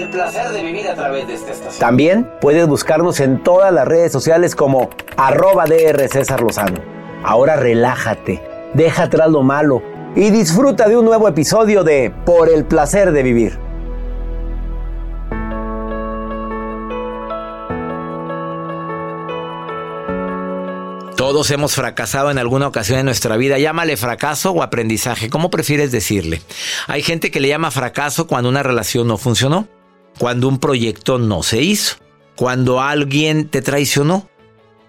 El 0.00 0.08
placer 0.08 0.48
de 0.48 0.62
vivir 0.62 0.88
a 0.88 0.94
través 0.94 1.28
de 1.28 1.34
esta 1.34 1.52
estación. 1.52 1.78
También 1.78 2.30
puedes 2.40 2.66
buscarnos 2.66 3.20
en 3.20 3.42
todas 3.42 3.70
las 3.70 3.86
redes 3.86 4.10
sociales 4.10 4.56
como 4.56 4.88
arroba 5.18 5.66
DR 5.66 6.08
César 6.08 6.40
Lozano. 6.40 6.80
Ahora 7.22 7.56
relájate, 7.56 8.42
deja 8.72 9.02
atrás 9.02 9.28
lo 9.28 9.42
malo 9.42 9.82
y 10.16 10.30
disfruta 10.30 10.88
de 10.88 10.96
un 10.96 11.04
nuevo 11.04 11.28
episodio 11.28 11.84
de 11.84 12.10
Por 12.24 12.48
el 12.48 12.64
placer 12.64 13.12
de 13.12 13.22
vivir. 13.22 13.58
Todos 21.14 21.50
hemos 21.50 21.74
fracasado 21.74 22.30
en 22.30 22.38
alguna 22.38 22.68
ocasión 22.68 23.00
en 23.00 23.04
nuestra 23.04 23.36
vida. 23.36 23.58
Llámale 23.58 23.98
fracaso 23.98 24.52
o 24.52 24.62
aprendizaje. 24.62 25.28
¿Cómo 25.28 25.50
prefieres 25.50 25.92
decirle? 25.92 26.40
Hay 26.86 27.02
gente 27.02 27.30
que 27.30 27.40
le 27.40 27.48
llama 27.48 27.70
fracaso 27.70 28.26
cuando 28.26 28.48
una 28.48 28.62
relación 28.62 29.06
no 29.06 29.18
funcionó, 29.18 29.68
cuando 30.20 30.48
un 30.48 30.58
proyecto 30.58 31.18
no 31.18 31.42
se 31.42 31.62
hizo, 31.62 31.96
cuando 32.36 32.82
alguien 32.82 33.48
te 33.48 33.62
traicionó. 33.62 34.28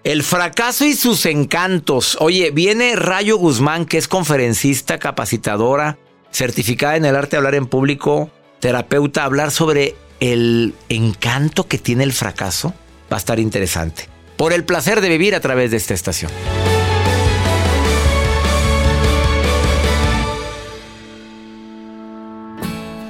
El 0.04 0.24
fracaso 0.24 0.84
y 0.84 0.92
sus 0.92 1.24
encantos. 1.24 2.18
Oye, 2.20 2.50
viene 2.50 2.96
Rayo 2.96 3.38
Guzmán, 3.38 3.86
que 3.86 3.96
es 3.96 4.08
conferencista, 4.08 4.98
capacitadora, 4.98 5.96
certificada 6.32 6.96
en 6.96 7.06
el 7.06 7.16
arte 7.16 7.30
de 7.30 7.36
hablar 7.38 7.54
en 7.54 7.66
público, 7.66 8.30
terapeuta, 8.60 9.22
a 9.22 9.24
hablar 9.24 9.52
sobre 9.52 9.96
el 10.20 10.74
encanto 10.90 11.66
que 11.66 11.78
tiene 11.78 12.04
el 12.04 12.12
fracaso. 12.12 12.74
Va 13.10 13.16
a 13.16 13.20
estar 13.20 13.40
interesante 13.40 14.10
por 14.36 14.52
el 14.52 14.64
placer 14.64 15.00
de 15.00 15.08
vivir 15.08 15.34
a 15.34 15.40
través 15.40 15.70
de 15.70 15.78
esta 15.78 15.94
estación. 15.94 16.30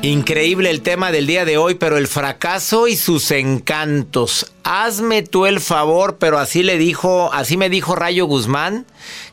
Increíble 0.02 0.68
el 0.68 0.82
tema 0.82 1.12
del 1.12 1.28
día 1.28 1.44
de 1.44 1.58
hoy, 1.58 1.76
pero 1.76 1.96
el 1.96 2.08
fracaso 2.08 2.88
y 2.88 2.96
sus 2.96 3.30
encantos. 3.30 4.52
Hazme 4.64 5.22
tú 5.22 5.46
el 5.46 5.60
favor, 5.60 6.16
pero 6.18 6.40
así 6.40 6.64
le 6.64 6.76
dijo, 6.76 7.32
así 7.32 7.56
me 7.56 7.70
dijo 7.70 7.94
Rayo 7.94 8.26
Guzmán, 8.26 8.84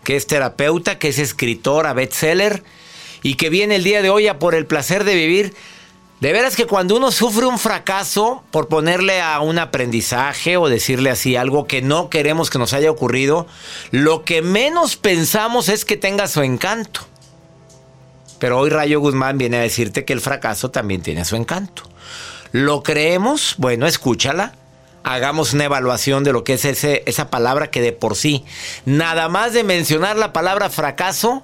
que 0.03 0.15
es 0.15 0.27
terapeuta, 0.27 0.99
que 0.99 1.07
es 1.07 1.17
escritora, 1.17 1.93
bestseller, 1.93 2.61
y 3.23 3.33
que 3.33 3.49
viene 3.49 3.77
el 3.77 3.83
día 3.83 4.03
de 4.03 4.11
hoy 4.11 4.27
a 4.27 4.37
por 4.37 4.53
el 4.53 4.67
placer 4.67 5.05
de 5.05 5.15
vivir. 5.15 5.55
De 6.19 6.33
veras 6.33 6.55
que 6.55 6.67
cuando 6.67 6.97
uno 6.97 7.11
sufre 7.11 7.47
un 7.47 7.57
fracaso 7.57 8.43
por 8.51 8.67
ponerle 8.67 9.21
a 9.21 9.39
un 9.39 9.57
aprendizaje 9.57 10.55
o 10.57 10.69
decirle 10.69 11.09
así 11.09 11.35
algo 11.35 11.65
que 11.65 11.81
no 11.81 12.11
queremos 12.11 12.51
que 12.51 12.59
nos 12.59 12.73
haya 12.73 12.91
ocurrido, 12.91 13.47
lo 13.89 14.23
que 14.23 14.43
menos 14.43 14.97
pensamos 14.97 15.67
es 15.67 15.83
que 15.83 15.97
tenga 15.97 16.27
su 16.27 16.43
encanto. 16.43 17.07
Pero 18.39 18.57
hoy 18.57 18.69
Rayo 18.69 18.99
Guzmán 18.99 19.37
viene 19.37 19.57
a 19.57 19.61
decirte 19.61 20.05
que 20.05 20.13
el 20.13 20.21
fracaso 20.21 20.71
también 20.71 21.01
tiene 21.01 21.25
su 21.25 21.35
encanto. 21.35 21.83
¿Lo 22.51 22.83
creemos? 22.83 23.55
Bueno, 23.57 23.85
escúchala. 23.85 24.53
Hagamos 25.03 25.53
una 25.53 25.65
evaluación 25.65 26.23
de 26.23 26.33
lo 26.33 26.43
que 26.43 26.53
es 26.53 26.65
ese, 26.65 27.03
esa 27.05 27.29
palabra 27.29 27.71
que 27.71 27.81
de 27.81 27.93
por 27.93 28.15
sí, 28.15 28.43
nada 28.85 29.29
más 29.29 29.53
de 29.53 29.63
mencionar 29.63 30.17
la 30.17 30.33
palabra 30.33 30.69
fracaso, 30.69 31.43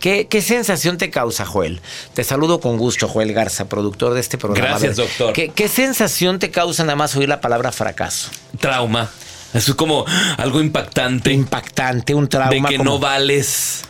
¿Qué, 0.00 0.42
sensación 0.42 0.96
te 0.96 1.10
causa, 1.10 1.44
Joel? 1.44 1.80
Te 2.14 2.22
saludo 2.24 2.60
con 2.60 2.76
gusto, 2.78 3.08
Joel 3.08 3.32
Garza, 3.32 3.68
productor 3.68 4.14
de 4.14 4.20
este 4.20 4.38
programa. 4.38 4.78
Gracias, 4.78 4.96
doctor. 4.96 5.32
¿qué, 5.32 5.68
sensación 5.68 6.38
te 6.38 6.50
causa 6.50 6.84
nada 6.84 6.96
más 6.96 7.16
oír 7.16 7.28
la 7.28 7.40
palabra 7.40 7.72
fracaso? 7.72 8.30
Trauma. 8.60 9.10
Eso 9.54 9.72
es 9.72 9.76
como 9.76 10.04
algo 10.36 10.60
impactante. 10.60 11.32
Impactante, 11.32 12.14
un 12.14 12.28
trauma. 12.28 12.50
De 12.50 12.62
que 12.62 12.78
no 12.78 12.98
vales. 12.98 13.82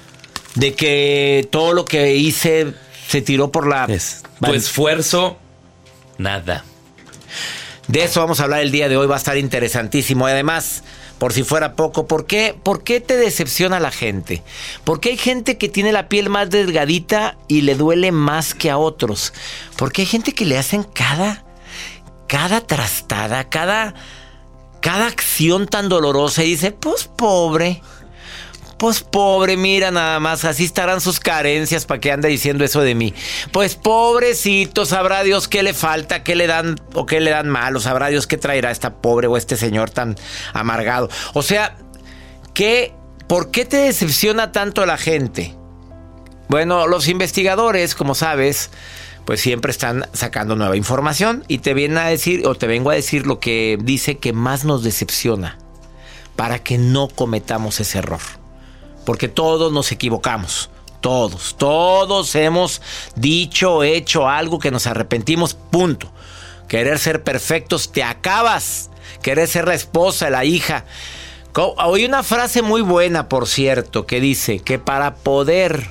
De 0.55 0.75
que 0.75 1.49
todo 1.51 1.73
lo 1.73 1.85
que 1.85 2.17
hice 2.17 2.75
se 3.09 3.23
tiró 3.23 3.51
por 3.51 3.67
la... 3.67 3.87
tu 3.87 4.55
esfuerzo, 4.55 5.39
nada. 6.19 6.65
De 7.89 8.05
eso 8.05 8.21
vamos 8.21 8.41
a 8.41 8.45
hablar 8.45 8.61
el 8.61 8.71
día 8.71 8.89
de 8.89 8.97
hoy, 8.97 9.07
va 9.07 9.15
a 9.15 9.19
estar 9.19 9.39
interesantísimo. 9.39 10.27
Además, 10.27 10.83
por 11.19 11.33
si 11.33 11.43
fuera 11.43 11.75
poco, 11.75 12.07
¿por 12.07 12.27
qué, 12.27 12.55
¿por 12.63 12.85
qué 12.85 13.01
te 13.01 13.17
decepciona 13.17 13.81
la 13.81 13.91
gente? 13.91 14.43
Porque 14.85 15.11
hay 15.11 15.17
gente 15.17 15.59
que 15.59 15.69
tiene 15.69 15.91
la 15.91 16.09
piel 16.09 16.29
más 16.29 16.51
delgadita 16.51 17.39
y 17.49 17.63
le 17.63 17.75
duele 17.75 18.13
más 18.13 18.55
que 18.55 18.71
a 18.71 18.79
otros. 18.79 19.33
Porque 19.77 20.03
hay 20.03 20.07
gente 20.07 20.33
que 20.33 20.45
le 20.45 20.59
hacen 20.59 20.85
cada, 20.85 21.45
cada 22.29 22.61
trastada, 22.61 23.49
cada, 23.49 23.95
cada 24.81 25.07
acción 25.07 25.67
tan 25.67 25.89
dolorosa 25.89 26.45
y 26.45 26.51
dice, 26.51 26.73
pues 26.73 27.05
pobre. 27.05 27.83
Pues 28.79 29.01
pobre, 29.01 29.57
mira 29.57 29.91
nada 29.91 30.21
más, 30.21 30.45
así 30.45 30.65
estarán 30.65 31.01
sus 31.01 31.19
carencias 31.19 31.85
para 31.85 32.01
que 32.01 32.13
anda 32.13 32.29
diciendo 32.29 32.65
eso 32.65 32.81
de 32.81 32.95
mí. 32.95 33.13
Pues 33.51 33.75
pobrecito, 33.75 34.87
sabrá 34.87 35.25
Dios 35.25 35.49
qué 35.49 35.65
le 35.65 35.75
falta, 35.75 36.23
qué 36.23 36.37
le 36.37 36.47
dan 36.47 36.81
o 36.95 37.05
qué 37.05 37.19
le 37.19 37.33
dan 37.33 37.49
mal, 37.49 37.81
sabrá 37.81 38.07
Dios 38.07 38.29
qué 38.29 38.37
traerá 38.37 38.71
esta 38.71 38.95
pobre 38.95 39.27
o 39.27 39.37
este 39.37 39.57
señor 39.57 39.91
tan 39.91 40.15
amargado. 40.53 41.09
O 41.35 41.43
sea, 41.43 41.77
¿qué, 42.55 42.95
¿por 43.27 43.51
qué 43.51 43.65
te 43.65 43.79
decepciona 43.79 44.53
tanto 44.53 44.87
la 44.87 44.97
gente? 44.97 45.57
Bueno, 46.49 46.87
los 46.87 47.09
investigadores, 47.09 47.97
como 47.97 48.15
sabes, 48.15 48.71
pues 49.25 49.41
siempre 49.41 49.73
están 49.73 50.07
sacando 50.13 50.55
nueva 50.55 50.77
información 50.77 51.45
y 51.49 51.59
te 51.59 51.75
vienen 51.75 51.99
a 51.99 52.07
decir, 52.07 52.47
o 52.47 52.55
te 52.55 52.69
vengo 52.69 52.91
a 52.91 52.95
decir 52.95 53.27
lo 53.27 53.41
que 53.41 53.77
dice 53.83 54.19
que 54.19 54.33
más 54.33 54.65
nos 54.65 54.85
decepciona 54.85 55.59
para 56.37 56.61
que 56.61 56.79
no 56.79 57.09
cometamos 57.09 57.81
ese 57.81 57.99
error 57.99 58.38
porque 59.09 59.29
todos 59.29 59.73
nos 59.73 59.91
equivocamos. 59.91 60.69
Todos, 61.01 61.57
todos 61.57 62.35
hemos 62.35 62.83
dicho 63.17 63.83
hecho 63.83 64.29
algo 64.29 64.59
que 64.59 64.71
nos 64.71 64.87
arrepentimos, 64.87 65.55
punto. 65.55 66.13
Querer 66.69 66.99
ser 66.99 67.25
perfectos, 67.25 67.91
te 67.91 68.03
acabas. 68.03 68.91
Querer 69.23 69.49
ser 69.49 69.67
la 69.67 69.73
esposa, 69.73 70.29
la 70.29 70.45
hija. 70.45 70.85
Oí 71.55 72.05
una 72.05 72.23
frase 72.23 72.61
muy 72.61 72.83
buena, 72.83 73.31
por 73.31 73.49
cierto, 73.49 74.05
que 74.05 74.21
dice 74.21 74.59
que 74.59 74.79
para 74.79 75.15
poder 75.15 75.89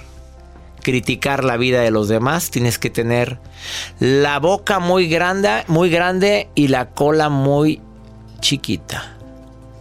criticar 0.83 1.43
la 1.43 1.57
vida 1.57 1.81
de 1.81 1.89
los 1.89 2.09
demás 2.09 2.51
tienes 2.51 2.77
que 2.77 2.91
tener 2.91 3.39
la 3.99 4.37
boca 4.37 4.77
muy 4.77 5.07
grande, 5.07 5.63
muy 5.65 5.89
grande 5.89 6.49
y 6.53 6.67
la 6.67 6.91
cola 6.91 7.29
muy 7.29 7.81
chiquita. 8.41 9.17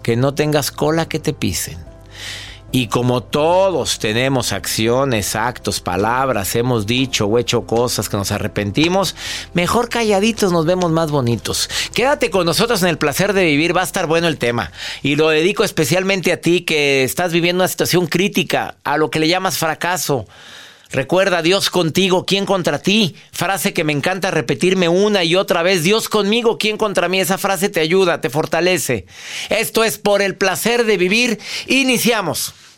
Que 0.03 0.17
no 0.17 0.33
tengas 0.33 0.71
cola 0.71 1.07
que 1.07 1.19
te 1.19 1.35
pisen. 1.35 1.86
Y 2.73 2.89
como 2.89 3.23
todos 3.23 3.99
tenemos 3.99 4.53
acciones, 4.53 5.37
actos, 5.37 5.81
palabras, 5.81 6.55
hemos 6.57 6.85
dicho 6.87 7.27
o 7.27 7.39
hecho 7.39 7.63
cosas 7.65 8.09
que 8.09 8.17
nos 8.17 8.33
arrepentimos, 8.33 9.15
mejor 9.55 9.89
calladitos 9.89 10.53
nos 10.53 10.67
vemos 10.67 10.91
más 10.91 11.11
bonitos. 11.11 11.71
Quédate 11.95 12.29
con 12.29 12.45
nosotros 12.45 12.83
en 12.83 12.89
el 12.89 12.99
placer 12.99 13.33
de 13.33 13.45
vivir, 13.45 13.75
va 13.75 13.83
a 13.83 13.85
estar 13.85 14.07
bueno 14.07 14.27
el 14.27 14.37
tema. 14.37 14.73
Y 15.03 15.17
lo 15.17 15.29
dedico 15.29 15.65
especialmente 15.65 16.33
a 16.33 16.41
ti 16.41 16.63
que 16.63 17.05
estás 17.05 17.33
viviendo 17.33 17.63
una 17.63 17.69
situación 17.69 18.07
crítica, 18.07 18.77
a 18.85 18.97
lo 18.97 19.11
que 19.11 19.21
le 19.21 19.29
llamas 19.29 19.59
fracaso. 19.59 20.27
Recuerda, 20.91 21.43
Dios 21.43 21.69
contigo, 21.69 22.25
¿quién 22.27 22.47
contra 22.47 22.79
ti? 22.79 23.17
Frase 23.33 23.73
que 23.73 23.85
me 23.85 23.93
encanta 23.93 24.31
repetirme 24.31 24.89
una 24.89 25.25
y 25.25 25.35
otra 25.35 25.63
vez. 25.63 25.83
Dios 25.83 26.09
conmigo, 26.09 26.59
¿quién 26.59 26.77
contra 26.77 27.09
mí? 27.09 27.21
Esa 27.21 27.39
frase 27.39 27.69
te 27.69 27.81
ayuda, 27.81 28.21
te 28.21 28.31
fortalece. 28.31 29.07
Esto 29.51 29.85
es 29.85 29.99
por 29.99 30.23
el 30.23 30.37
placer 30.37 30.85
de 30.85 30.97
vivir. 30.97 31.39
Iniciamos 31.67 32.55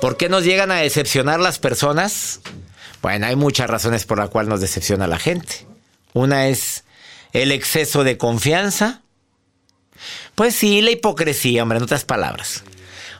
¿Por 0.00 0.16
qué 0.16 0.28
nos 0.28 0.44
llegan 0.44 0.70
a 0.70 0.76
decepcionar 0.76 1.40
las 1.40 1.58
personas? 1.58 2.40
Bueno, 3.02 3.26
hay 3.26 3.34
muchas 3.34 3.68
razones 3.68 4.04
por 4.04 4.18
las 4.18 4.30
cuales 4.30 4.48
nos 4.48 4.60
decepciona 4.60 5.06
la 5.08 5.18
gente. 5.18 5.66
Una 6.12 6.48
es 6.48 6.84
el 7.32 7.50
exceso 7.50 8.04
de 8.04 8.16
confianza. 8.16 9.02
Pues 10.36 10.54
sí, 10.54 10.82
la 10.82 10.92
hipocresía, 10.92 11.62
hombre, 11.64 11.78
en 11.78 11.84
otras 11.84 12.04
palabras. 12.04 12.62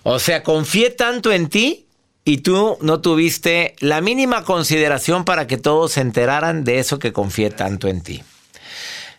O 0.05 0.21
sea, 0.21 0.45
confié 0.45 0.91
tanto 0.91 1.33
en 1.33 1.49
ti 1.49 1.87
y 2.25 2.39
tú 2.39 2.79
no 2.81 3.01
tuviste 3.01 3.75
la 3.81 4.01
mínima 4.01 4.45
consideración 4.45 5.25
para 5.25 5.49
que 5.49 5.57
todos 5.57 5.93
se 5.93 6.01
enteraran 6.01 6.63
de 6.63 6.79
eso 6.79 7.01
que 7.01 7.13
confié 7.13 7.51
tanto 7.51 7.89
en 7.89 8.03
ti. 8.03 8.23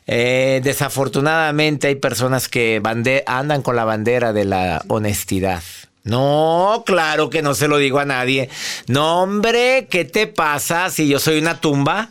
Eh, 0.08 0.62
desafortunadamente 0.64 1.88
hay 1.88 1.96
personas 1.96 2.48
que 2.48 2.82
andan 3.26 3.62
con 3.62 3.76
la 3.76 3.84
bandera 3.84 4.32
de 4.32 4.46
la 4.46 4.82
honestidad. 4.88 5.62
No, 6.10 6.84
claro 6.88 7.30
que 7.30 7.44
no 7.44 7.54
se 7.54 7.68
lo 7.68 7.78
digo 7.78 8.00
a 8.00 8.06
nadie. 8.06 8.50
No, 8.88 9.22
hombre, 9.22 9.88
¿qué 9.92 10.06
te 10.06 10.26
pasa 10.26 10.90
si 10.90 11.08
yo 11.08 11.20
soy 11.20 11.38
una 11.38 11.62
tumba? 11.62 12.10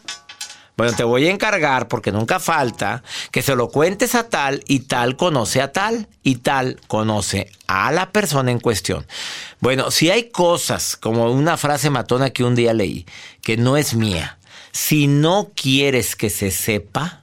Bueno, 0.76 0.92
te 0.92 1.02
voy 1.02 1.26
a 1.26 1.32
encargar, 1.32 1.88
porque 1.88 2.12
nunca 2.12 2.38
falta, 2.38 3.02
que 3.32 3.42
se 3.42 3.56
lo 3.56 3.68
cuentes 3.68 4.14
a 4.14 4.28
tal 4.28 4.62
y 4.68 4.80
tal 4.80 5.16
conoce 5.16 5.60
a 5.60 5.72
tal 5.72 6.06
y 6.22 6.36
tal 6.36 6.80
conoce 6.86 7.50
a 7.66 7.90
la 7.90 8.12
persona 8.12 8.52
en 8.52 8.60
cuestión. 8.60 9.04
Bueno, 9.58 9.90
si 9.90 10.10
hay 10.10 10.30
cosas, 10.30 10.96
como 10.96 11.32
una 11.32 11.56
frase 11.56 11.90
matona 11.90 12.30
que 12.30 12.44
un 12.44 12.54
día 12.54 12.74
leí, 12.74 13.04
que 13.42 13.56
no 13.56 13.76
es 13.76 13.94
mía, 13.94 14.38
si 14.70 15.08
no 15.08 15.50
quieres 15.56 16.14
que 16.14 16.30
se 16.30 16.52
sepa, 16.52 17.22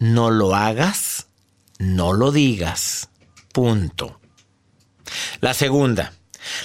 no 0.00 0.32
lo 0.32 0.56
hagas, 0.56 1.28
no 1.78 2.12
lo 2.12 2.32
digas. 2.32 3.10
Punto. 3.52 4.18
La 5.40 5.54
segunda, 5.54 6.12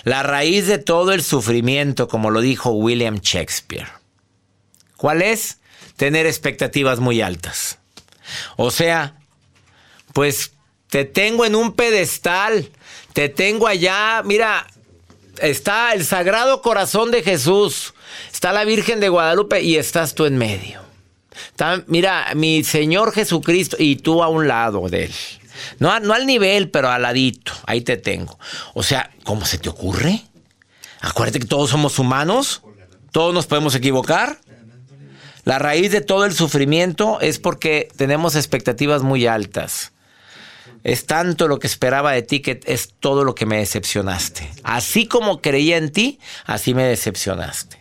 la 0.04 0.24
raíz 0.24 0.68
de 0.68 0.78
todo 0.78 1.14
el 1.14 1.24
sufrimiento, 1.24 2.08
como 2.08 2.32
lo 2.32 2.42
dijo 2.42 2.72
William 2.72 3.20
Shakespeare. 3.20 3.88
¿Cuál 4.98 5.22
es? 5.22 5.60
Tener 5.98 6.26
expectativas 6.26 7.00
muy 7.00 7.22
altas. 7.22 7.78
O 8.56 8.72
sea, 8.72 9.16
pues 10.14 10.54
te 10.90 11.06
tengo 11.06 11.46
en 11.46 11.56
un 11.56 11.74
pedestal, 11.74 12.70
te 13.14 13.30
tengo 13.30 13.68
allá, 13.68 14.22
mira, 14.24 14.68
está 15.40 15.94
el 15.94 16.06
Sagrado 16.06 16.62
Corazón 16.62 17.12
de 17.12 17.24
Jesús, 17.24 17.94
está 18.32 18.54
la 18.54 18.64
Virgen 18.64 19.00
de 19.00 19.10
Guadalupe 19.10 19.62
y 19.62 19.78
estás 19.78 20.16
tú 20.16 20.26
en 20.26 20.38
medio. 20.38 20.82
mira, 21.88 22.32
mi 22.36 22.64
Señor 22.64 23.12
Jesucristo 23.12 23.76
y 23.80 23.98
tú 23.98 24.24
a 24.24 24.28
un 24.28 24.48
lado 24.48 24.88
de 24.90 25.06
él. 25.06 25.14
No, 25.80 25.92
al 25.92 26.26
nivel, 26.26 26.70
pero 26.70 26.90
al 26.90 27.02
ladito. 27.02 27.54
Ahí 27.66 27.82
te 27.82 27.98
tengo. 27.98 28.38
O 28.74 28.84
sea, 28.84 29.12
¿cómo 29.24 29.46
se 29.46 29.58
te 29.58 29.70
ocurre? 29.70 30.22
Acuérdate 31.02 31.40
que 31.40 31.46
todos 31.46 31.70
somos 31.70 32.00
humanos. 32.00 32.62
Todos 33.12 33.34
nos 33.34 33.46
podemos 33.46 33.76
equivocar. 33.76 34.40
La 35.44 35.60
raíz 35.60 35.92
de 35.92 36.02
todo 36.02 36.26
el 36.26 36.34
sufrimiento 36.34 37.20
es 37.20 37.38
porque 37.38 37.90
tenemos 37.98 38.36
expectativas 38.36 39.04
muy 39.04 39.28
altas. 39.28 39.92
Es 40.84 41.06
tanto 41.06 41.48
lo 41.48 41.60
que 41.60 41.68
esperaba 41.68 42.12
de 42.12 42.22
ti 42.24 42.42
que 42.42 42.60
es 42.66 42.94
todo 43.00 43.24
lo 43.24 43.36
que 43.36 43.46
me 43.46 43.58
decepcionaste. 43.58 44.50
Así 44.64 45.08
como 45.08 45.42
creía 45.42 45.78
en 45.78 45.92
ti, 45.92 46.20
así 46.46 46.74
me 46.74 46.84
decepcionaste. 46.84 47.78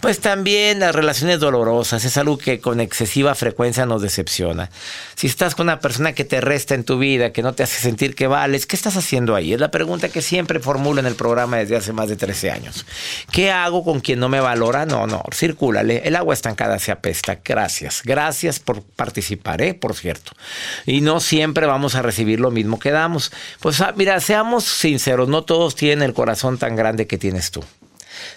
Pues 0.00 0.20
también 0.20 0.78
las 0.78 0.94
relaciones 0.94 1.40
dolorosas 1.40 2.04
es 2.04 2.16
algo 2.16 2.38
que 2.38 2.60
con 2.60 2.80
excesiva 2.80 3.34
frecuencia 3.34 3.84
nos 3.84 4.00
decepciona. 4.00 4.70
Si 5.16 5.26
estás 5.26 5.56
con 5.56 5.66
una 5.66 5.80
persona 5.80 6.12
que 6.12 6.24
te 6.24 6.40
resta 6.40 6.76
en 6.76 6.84
tu 6.84 6.98
vida, 6.98 7.32
que 7.32 7.42
no 7.42 7.52
te 7.52 7.64
hace 7.64 7.80
sentir 7.80 8.14
que 8.14 8.28
vales, 8.28 8.66
¿qué 8.66 8.76
estás 8.76 8.96
haciendo 8.96 9.34
ahí? 9.34 9.54
Es 9.54 9.60
la 9.60 9.72
pregunta 9.72 10.08
que 10.08 10.22
siempre 10.22 10.60
formulo 10.60 11.00
en 11.00 11.06
el 11.06 11.16
programa 11.16 11.56
desde 11.56 11.74
hace 11.74 11.92
más 11.92 12.08
de 12.08 12.14
13 12.14 12.52
años. 12.52 12.86
¿Qué 13.32 13.50
hago 13.50 13.82
con 13.82 13.98
quien 13.98 14.20
no 14.20 14.28
me 14.28 14.38
valora? 14.38 14.86
No, 14.86 15.08
no, 15.08 15.24
circúlale. 15.34 16.02
El 16.04 16.14
agua 16.14 16.32
estancada 16.32 16.78
se 16.78 16.92
apesta. 16.92 17.40
Gracias. 17.44 18.02
Gracias 18.04 18.60
por 18.60 18.84
participar, 18.84 19.62
¿eh? 19.62 19.74
Por 19.74 19.96
cierto. 19.96 20.30
Y 20.86 21.00
no 21.00 21.18
siempre 21.18 21.66
vamos 21.66 21.96
a 21.96 22.02
recibir 22.02 22.38
lo 22.38 22.52
mismo 22.52 22.78
que 22.78 22.92
damos. 22.92 23.32
Pues 23.58 23.80
ah, 23.80 23.92
mira, 23.96 24.20
seamos 24.20 24.62
sinceros, 24.62 25.28
no 25.28 25.42
todos 25.42 25.74
tienen 25.74 26.02
el 26.02 26.14
corazón 26.14 26.56
tan 26.56 26.76
grande 26.76 27.08
que 27.08 27.18
tienes 27.18 27.50
tú. 27.50 27.64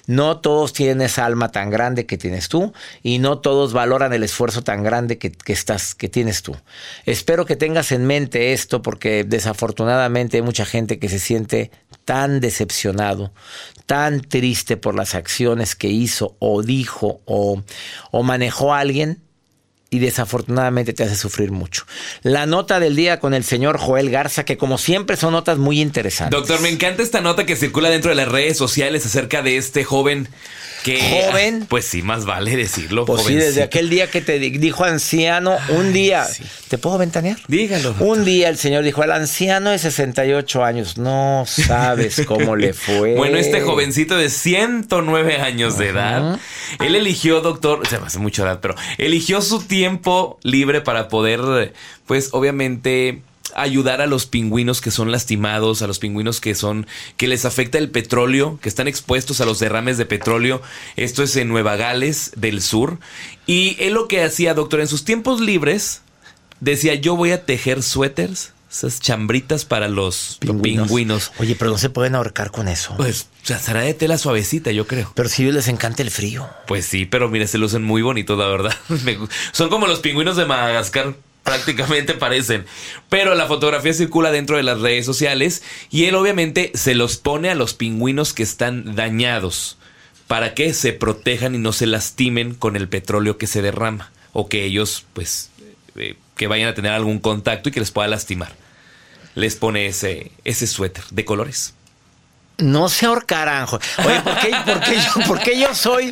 No 0.08 0.40
todos 0.40 0.74
tienen 0.74 1.02
esa 1.02 1.26
alma 1.26 1.52
tan 1.52 1.70
grande 1.70 2.06
que 2.06 2.18
tienes 2.18 2.50
tú 2.50 2.74
y 3.04 3.20
no 3.20 3.40
todos 3.40 3.74
valoran 3.74 4.14
el 4.14 4.24
esfuerzo 4.24 4.64
tan 4.64 4.84
grande 4.84 5.18
que, 5.18 5.34
estás, 5.48 5.96
que 5.96 6.10
tienes 6.10 6.42
tú. 6.42 6.56
Espero 7.06 7.46
que 7.46 7.56
tengas 7.56 7.92
en 7.92 8.06
mente 8.06 8.54
esto 8.54 8.82
porque 8.82 9.24
desafortunadamente 9.24 10.38
hay 10.38 10.44
mucha 10.44 10.66
gente 10.66 11.00
que 11.00 11.10
se 11.10 11.20
siente 11.20 11.72
tan 12.06 12.40
decepcionado, 12.40 13.32
tan 13.86 14.22
triste 14.22 14.78
por 14.78 14.96
las 14.96 15.16
acciones 15.16 15.76
que 15.76 15.88
hizo 15.88 16.36
o 16.40 16.62
dijo 16.64 17.22
o, 17.26 17.62
o 18.12 18.24
manejó 18.24 18.74
alguien 18.74 19.22
y 19.94 20.00
desafortunadamente 20.00 20.94
te 20.94 21.04
hace 21.04 21.18
sufrir 21.18 21.52
mucho. 21.52 21.84
La 22.24 22.46
nota 22.46 22.80
del 22.80 22.96
día 22.96 23.20
con 23.20 23.34
el 23.34 23.44
señor 23.44 23.78
Joel 23.78 24.10
Garza, 24.10 24.46
que 24.46 24.56
como 24.58 24.78
siempre 24.78 25.18
son 25.18 25.34
notas 25.34 25.58
muy 25.58 25.82
interesantes. 25.82 26.40
Doctor, 26.40 26.62
me 26.62 26.70
encanta 26.70 27.04
esta 27.04 27.20
nota 27.20 27.46
que 27.46 27.58
circula 27.58 27.90
dentro 27.90 28.10
de 28.10 28.16
las 28.16 28.30
redes 28.30 28.58
sociales 28.58 29.06
acerca 29.06 29.42
de 29.42 29.58
este 29.58 29.84
joven 29.84 30.30
que... 30.86 31.28
¿Joven? 31.30 31.66
Pues 31.68 31.84
sí, 31.86 32.02
más 32.04 32.24
vale 32.26 32.56
decirlo. 32.56 33.04
Pues 33.06 33.24
sí, 33.24 33.36
desde 33.36 33.64
aquel 33.64 33.90
día 33.90 34.10
que 34.10 34.22
te 34.22 34.40
di- 34.40 34.58
dijo 34.58 34.86
anciano, 34.86 35.58
un 35.70 35.92
día... 35.92 36.26
¿Te 36.70 36.78
puedo 36.78 36.98
ventanear? 36.98 37.38
Dígalo. 37.50 37.90
doctor. 37.90 38.08
Un 38.08 38.24
día 38.24 38.48
el 38.48 38.58
señor 38.58 38.86
dijo, 38.86 39.04
el 39.04 39.12
anciano 39.12 39.72
de 39.72 39.78
68 39.78 40.64
años, 40.64 40.98
no 40.98 41.44
sabes 41.46 42.22
cómo 42.26 42.56
le 42.56 42.72
fue. 42.74 43.16
Bueno, 43.22 43.38
este 43.38 43.60
jovencito 43.60 44.16
de 44.16 44.30
109 44.30 45.42
años 45.42 45.78
de 45.78 45.90
edad, 45.90 46.40
él 46.80 46.96
eligió, 46.96 47.42
doctor, 47.42 47.86
se 47.88 48.00
me 48.00 48.08
hace 48.08 48.20
mucha 48.20 48.44
edad, 48.44 48.60
pero 48.62 48.76
eligió 48.98 49.42
su 49.42 49.60
tiempo 49.62 49.81
libre 50.44 50.82
para 50.82 51.08
poder, 51.08 51.74
pues 52.06 52.30
obviamente 52.32 53.22
ayudar 53.56 54.02
a 54.02 54.08
los 54.08 54.26
pingüinos 54.26 54.82
que 54.82 54.92
son 54.92 55.12
lastimados, 55.12 55.82
a 55.82 55.88
los 55.88 56.00
pingüinos 56.00 56.40
que 56.42 56.56
son 56.56 56.88
que 57.18 57.28
les 57.28 57.46
afecta 57.46 57.78
el 57.78 57.90
petróleo, 57.90 58.60
que 58.62 58.70
están 58.70 58.88
expuestos 58.88 59.42
a 59.42 59.46
los 59.46 59.60
derrames 59.60 59.98
de 59.98 60.06
petróleo. 60.06 60.62
Esto 60.96 61.24
es 61.24 61.36
en 61.36 61.48
Nueva 61.48 61.76
Gales 61.76 62.32
del 62.36 62.62
Sur 62.62 63.00
y 63.46 63.78
él 63.80 63.94
lo 63.94 64.08
que 64.08 64.24
hacía, 64.24 64.54
doctor, 64.54 64.80
en 64.82 64.88
sus 64.88 65.06
tiempos 65.06 65.42
libres 65.42 66.02
decía, 66.60 66.96
"Yo 66.96 67.16
voy 67.16 67.32
a 67.32 67.46
tejer 67.46 67.84
suéteres, 67.84 68.54
esas 68.72 69.00
chambritas 69.00 69.66
para 69.66 69.88
los 69.90 70.38
pingüinos." 70.40 71.32
Oye, 71.38 71.56
pero 71.56 71.72
no 71.72 71.78
se 71.78 71.90
pueden 71.90 72.16
ahorcar 72.16 72.52
con 72.52 72.68
eso. 72.68 72.96
Pues, 72.98 73.28
o 73.44 73.46
sea, 73.46 73.60
será 73.60 73.82
de 73.82 73.94
tela 73.94 74.18
suavecita, 74.18 74.72
yo 74.72 74.88
creo. 74.88 75.12
pero 75.16 75.30
si 75.30 75.52
les 75.52 75.68
encanta 75.68 76.02
el 76.02 76.12
frío. 76.12 76.50
Pues 76.68 76.86
sí, 76.86 77.06
pero 77.06 77.30
mire, 77.30 77.48
se 77.48 77.58
lucen 77.58 77.84
muy 77.84 78.02
bonitos, 78.02 78.38
la 78.38 78.48
verdad. 78.48 78.76
Son 79.52 79.70
como 79.70 79.88
los 79.88 80.00
pingüinos 80.00 80.38
de 80.38 80.46
Madagascar. 80.46 81.16
Prácticamente 81.44 82.14
parecen. 82.20 82.66
Pero 83.10 83.34
la 83.34 83.48
fotografía 83.48 83.94
circula 83.94 84.32
dentro 84.32 84.58
de 84.58 84.64
las 84.64 84.80
redes 84.80 85.06
sociales 85.06 85.64
y 85.90 86.06
él 86.06 86.16
obviamente 86.16 86.72
se 86.76 86.94
los 86.94 87.18
pone 87.18 87.50
a 87.50 87.56
los 87.56 87.74
pingüinos 87.74 88.34
que 88.34 88.44
están 88.44 88.96
dañados 88.96 89.78
para 90.28 90.54
que 90.54 90.74
se 90.74 90.94
protejan 90.94 91.56
y 91.56 91.58
no 91.58 91.74
se 91.74 91.88
lastimen 91.88 92.54
con 92.54 92.76
el 92.76 92.88
petróleo 92.88 93.38
que 93.38 93.48
se 93.48 93.62
derrama 93.62 94.12
o 94.34 94.48
que 94.48 94.64
ellos 94.64 95.04
pues 95.14 95.50
eh, 95.96 96.16
que 96.42 96.48
vayan 96.48 96.70
a 96.70 96.74
tener 96.74 96.92
algún 96.92 97.20
contacto 97.20 97.70
y 97.70 97.72
que 97.72 97.80
les 97.80 97.92
pueda 97.92 98.08
lastimar. 98.08 98.52
Les 99.36 99.54
pone 99.56 99.86
ese, 99.86 100.32
ese 100.44 100.66
suéter 100.66 101.04
de 101.12 101.24
colores. 101.24 101.76
No 102.58 102.90
se 102.90 103.06
ahorcarán. 103.06 103.68
Oye, 103.70 104.22
¿por 104.24 104.40
qué, 104.40 104.56
por 104.66 104.80
qué 104.80 104.96
yo, 104.96 105.28
por 105.28 105.40
qué 105.40 105.60
yo 105.60 105.76
soy? 105.76 106.12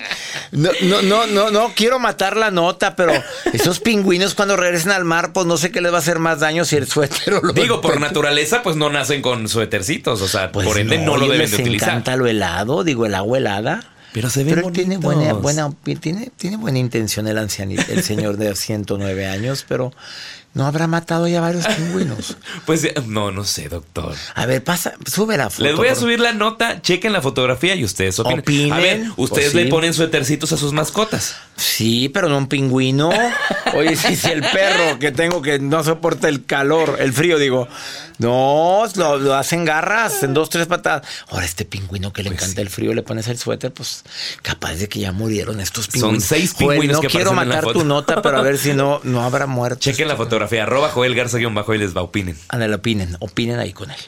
No, 0.52 0.70
no, 0.84 1.02
no, 1.02 1.26
no, 1.26 1.50
no 1.50 1.74
quiero 1.76 1.98
matar 1.98 2.38
la 2.38 2.52
nota, 2.52 2.96
pero 2.96 3.12
esos 3.54 3.80
pingüinos 3.80 4.36
cuando 4.36 4.56
regresen 4.56 4.92
al 4.92 5.04
mar, 5.04 5.34
pues 5.34 5.48
no 5.48 5.58
sé 5.58 5.72
qué 5.72 5.82
les 5.82 5.92
va 5.92 5.96
a 5.96 6.00
hacer 6.02 6.20
más 6.20 6.40
daño 6.42 6.64
si 6.64 6.76
el 6.76 6.86
suéter 6.88 7.34
o 7.34 7.42
lo 7.42 7.52
Digo, 7.52 7.82
por 7.82 8.00
naturaleza, 8.00 8.62
pues 8.62 8.76
no 8.76 8.92
nacen 8.92 9.24
con 9.24 9.50
suétercitos, 9.50 10.22
o 10.22 10.28
sea, 10.28 10.52
Pues 10.52 10.68
por 10.68 10.78
ende 10.78 11.00
no, 11.00 11.18
lo 11.18 11.26
deben 11.26 11.40
de 11.40 11.58
les 11.58 11.60
utilizar. 11.60 11.90
encanta 11.90 12.16
lo 12.18 12.28
helado, 12.28 12.84
digo, 12.84 13.08
el 13.08 13.16
agua 13.16 13.40
helada. 13.40 13.84
Pero 14.12 14.30
se 14.30 14.44
ven 14.44 14.56
Pero 14.56 14.68
él 14.68 14.74
tiene 14.74 14.98
buena, 14.98 15.34
bonitos. 15.34 15.42
buena, 15.42 15.72
tiene, 16.00 16.32
tiene 16.36 16.58
buena 16.58 16.80
intención 16.80 17.28
el 17.28 17.38
ancianito, 17.38 17.84
el 17.90 18.04
señor 18.04 18.38
de 18.38 18.56
109 18.56 19.28
años, 19.28 19.66
pero 19.68 19.92
no 20.60 20.66
habrá 20.68 20.86
matado 20.88 21.28
ya 21.28 21.42
varios 21.42 21.66
pingüinos. 21.68 22.36
Pues 22.66 22.84
eh, 22.84 22.94
no, 23.08 23.32
no 23.32 23.46
sé, 23.46 23.70
doctor. 23.70 24.14
A 24.36 24.46
ver, 24.46 24.64
pasa, 24.64 24.94
sube 25.12 25.38
la 25.38 25.50
foto. 25.50 25.64
Les 25.64 25.76
voy 25.76 25.88
a 25.88 25.92
por- 25.92 26.00
subir 26.02 26.20
la 26.20 26.34
nota, 26.34 26.82
chequen 26.82 27.14
la 27.14 27.22
fotografía 27.22 27.74
y 27.76 27.84
ustedes 27.84 28.20
opinen. 28.20 28.40
Opinen, 28.42 28.74
A 28.74 28.78
ver, 28.78 29.00
ustedes 29.18 29.52
pues 29.52 29.52
sí. 29.54 29.58
le 29.64 29.66
ponen 29.68 29.94
suétercitos 29.94 30.52
a 30.52 30.58
sus 30.58 30.72
mascotas. 30.74 31.36
Sí, 31.56 32.10
pero 32.10 32.30
no 32.30 32.38
un 32.38 32.48
pingüino. 32.48 33.10
Oye, 33.76 33.96
si, 33.96 34.16
si 34.16 34.28
el 34.30 34.42
perro 34.42 35.00
que 35.00 35.12
tengo 35.12 35.42
que 35.42 35.58
no 35.60 35.84
soporta 35.84 36.28
el 36.30 36.46
calor, 36.46 36.98
el 37.00 37.12
frío, 37.14 37.40
digo, 37.40 37.68
no, 38.18 38.84
lo, 38.96 39.18
lo 39.18 39.36
hacen 39.36 39.64
garras 39.66 40.24
en 40.24 40.34
dos, 40.34 40.50
tres 40.50 40.68
patadas. 40.68 41.08
Ahora, 41.30 41.46
este 41.46 41.66
pingüino 41.66 42.12
que 42.14 42.24
le 42.24 42.30
Pues 42.32 42.42
encanta 42.44 42.62
el 42.62 42.70
frío, 42.70 42.94
le 42.94 43.02
pones 43.04 43.28
el 43.28 43.38
suéter, 43.38 43.72
pues 43.74 44.04
capaz 44.42 44.74
de 44.76 44.90
que 44.90 45.00
ya 45.00 45.12
murieron 45.12 45.60
estos 45.62 45.88
pingüinos. 45.88 46.24
seis 46.24 46.54
Joel, 46.54 46.72
pingüinos 46.80 46.96
no 46.98 47.02
que 47.02 47.08
quiero 47.08 47.32
aparecen 47.32 47.44
en 47.44 47.50
la 47.50 47.56
matar 47.56 47.74
tu 47.74 47.80
foto. 47.80 47.86
nota, 47.86 48.22
pero 48.22 48.38
a 48.38 48.42
ver 48.42 48.58
si 48.58 48.74
no, 48.74 49.00
no 49.04 49.24
habrá 49.24 49.46
muerto. 49.48 49.80
Chequen 49.80 50.08
la 50.08 50.16
fotografía, 50.18 50.49
arroba 50.58 50.90
Joel 50.90 51.16
Garza 51.16 51.38
guion 51.38 51.54
bajo 51.54 51.74
y 51.74 51.78
les 51.78 51.96
va, 51.96 52.02
opinen. 52.02 52.38
Ándale, 52.50 52.76
opinen, 52.76 53.16
opinen 53.20 53.60
ahí 53.60 53.74
con 53.74 53.92
él. 53.92 54.00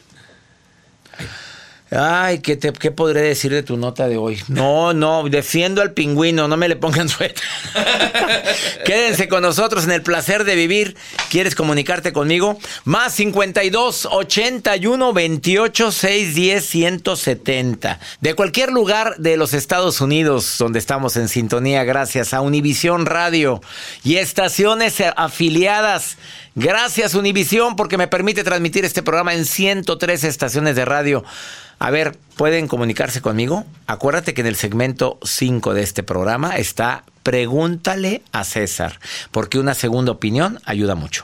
Ay, 1.94 2.40
¿qué, 2.40 2.56
te, 2.56 2.72
¿qué 2.72 2.90
podré 2.90 3.20
decir 3.20 3.52
de 3.52 3.64
tu 3.64 3.76
nota 3.76 4.08
de 4.08 4.16
hoy? 4.16 4.42
No, 4.48 4.94
no, 4.94 5.28
defiendo 5.28 5.82
al 5.82 5.92
pingüino, 5.92 6.48
no 6.48 6.56
me 6.56 6.70
le 6.70 6.78
pongan 6.78 7.10
suéter. 7.10 7.44
Quédense 8.86 9.28
con 9.28 9.42
nosotros 9.42 9.84
en 9.84 9.92
el 9.92 10.02
placer 10.02 10.46
de 10.46 10.56
vivir. 10.56 10.96
¿Quieres 11.30 11.54
comunicarte 11.54 12.14
conmigo? 12.14 12.58
Más 12.86 13.14
52 13.16 14.08
81 14.10 15.12
28 15.12 15.92
610 15.92 16.66
170. 16.66 18.00
De 18.22 18.36
cualquier 18.36 18.72
lugar 18.72 19.18
de 19.18 19.36
los 19.36 19.54
Estados 19.54 20.00
Unidos 20.00 20.56
donde 20.60 20.80
estamos 20.80 21.18
en 21.18 21.28
sintonía, 21.28 21.84
gracias 21.84 22.34
a 22.34 22.40
Univisión 22.40 23.06
Radio 23.06 23.62
y 24.06 24.16
estaciones 24.16 25.04
afiliadas. 25.18 26.18
Gracias 26.56 27.16
Univisión 27.16 27.78
porque 27.78 27.98
me 27.98 28.10
permite 28.10 28.44
transmitir 28.44 28.84
este 28.84 29.02
programa 29.02 29.34
en 29.34 29.46
103 29.46 30.26
estaciones 30.26 30.76
de 30.76 30.84
radio. 30.84 31.24
A 31.80 31.92
ver, 31.92 32.18
¿pueden 32.36 32.68
comunicarse 32.68 33.22
conmigo? 33.22 33.66
Acuérdate 33.88 34.34
que 34.34 34.42
en 34.42 34.48
el 34.48 34.58
segmento 34.58 35.18
5 35.24 35.74
de 35.74 35.84
este 35.84 36.04
programa 36.04 36.58
está 36.58 37.06
Pregúntale 37.24 38.22
a 38.34 38.44
César, 38.44 39.00
porque 39.32 39.60
una 39.60 39.76
segunda 39.76 40.12
opinión 40.12 40.60
ayuda 40.66 40.96
mucho. 40.96 41.24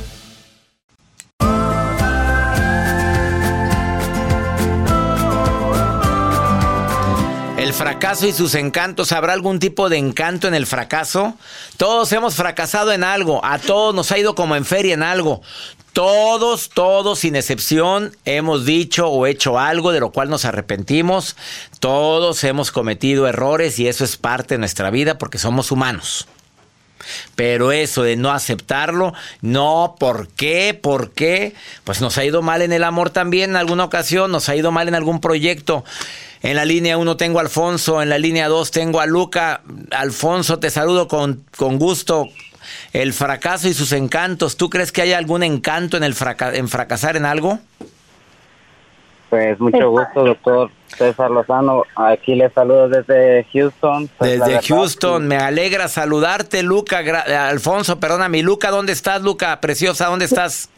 El 7.71 7.77
fracaso 7.77 8.27
y 8.27 8.33
sus 8.33 8.55
encantos. 8.55 9.13
¿Habrá 9.13 9.31
algún 9.31 9.57
tipo 9.57 9.87
de 9.87 9.95
encanto 9.95 10.49
en 10.49 10.53
el 10.53 10.67
fracaso? 10.67 11.35
Todos 11.77 12.11
hemos 12.11 12.35
fracasado 12.35 12.91
en 12.91 13.05
algo. 13.05 13.39
A 13.45 13.59
todos 13.59 13.95
nos 13.95 14.11
ha 14.11 14.17
ido 14.17 14.35
como 14.35 14.57
en 14.57 14.65
feria 14.65 14.93
en 14.93 15.03
algo. 15.03 15.41
Todos, 15.93 16.67
todos, 16.67 17.19
sin 17.19 17.37
excepción, 17.37 18.13
hemos 18.25 18.65
dicho 18.65 19.07
o 19.07 19.25
hecho 19.25 19.57
algo 19.57 19.93
de 19.93 20.01
lo 20.01 20.11
cual 20.11 20.29
nos 20.29 20.43
arrepentimos. 20.43 21.37
Todos 21.79 22.43
hemos 22.43 22.73
cometido 22.73 23.25
errores 23.25 23.79
y 23.79 23.87
eso 23.87 24.03
es 24.03 24.17
parte 24.17 24.55
de 24.55 24.59
nuestra 24.59 24.89
vida 24.89 25.17
porque 25.17 25.37
somos 25.37 25.71
humanos. 25.71 26.27
Pero 27.35 27.71
eso 27.71 28.03
de 28.03 28.15
no 28.15 28.31
aceptarlo, 28.31 29.13
no, 29.41 29.95
¿por 29.99 30.27
qué? 30.29 30.77
¿Por 30.79 31.11
qué? 31.11 31.53
Pues 31.83 32.01
nos 32.01 32.17
ha 32.17 32.25
ido 32.25 32.41
mal 32.41 32.61
en 32.61 32.73
el 32.73 32.83
amor 32.83 33.09
también 33.09 33.51
en 33.51 33.55
alguna 33.55 33.85
ocasión, 33.85 34.31
nos 34.31 34.49
ha 34.49 34.55
ido 34.55 34.71
mal 34.71 34.87
en 34.87 34.95
algún 34.95 35.21
proyecto. 35.21 35.83
En 36.41 36.55
la 36.55 36.65
línea 36.65 36.97
1 36.97 37.17
tengo 37.17 37.39
a 37.39 37.43
Alfonso, 37.43 38.01
en 38.01 38.09
la 38.09 38.17
línea 38.17 38.47
2 38.47 38.71
tengo 38.71 38.99
a 38.99 39.05
Luca. 39.05 39.61
Alfonso, 39.91 40.59
te 40.59 40.69
saludo 40.69 41.07
con, 41.07 41.43
con 41.55 41.77
gusto. 41.77 42.27
El 42.93 43.13
fracaso 43.13 43.67
y 43.67 43.73
sus 43.73 43.91
encantos, 43.91 44.57
¿tú 44.57 44.69
crees 44.69 44.91
que 44.91 45.01
hay 45.01 45.13
algún 45.13 45.43
encanto 45.43 45.97
en, 45.97 46.03
el 46.03 46.15
en 46.53 46.69
fracasar 46.69 47.15
en 47.15 47.25
algo? 47.25 47.59
Pues 49.31 49.57
mucho 49.61 49.89
gusto, 49.89 50.25
doctor 50.25 50.69
César 50.87 51.31
Lozano. 51.31 51.83
Aquí 51.95 52.35
le 52.35 52.49
saludo 52.49 52.89
desde 52.89 53.47
Houston. 53.53 54.09
Pues, 54.17 54.37
desde 54.41 54.61
Houston, 54.61 55.25
me 55.25 55.37
alegra 55.37 55.87
saludarte, 55.87 56.61
Luca. 56.63 56.99
Alfonso, 57.47 57.97
perdóname, 57.97 58.43
Luca, 58.43 58.71
¿dónde 58.71 58.91
estás, 58.91 59.21
Luca? 59.21 59.61
Preciosa, 59.61 60.07
¿dónde 60.07 60.25
estás? 60.25 60.69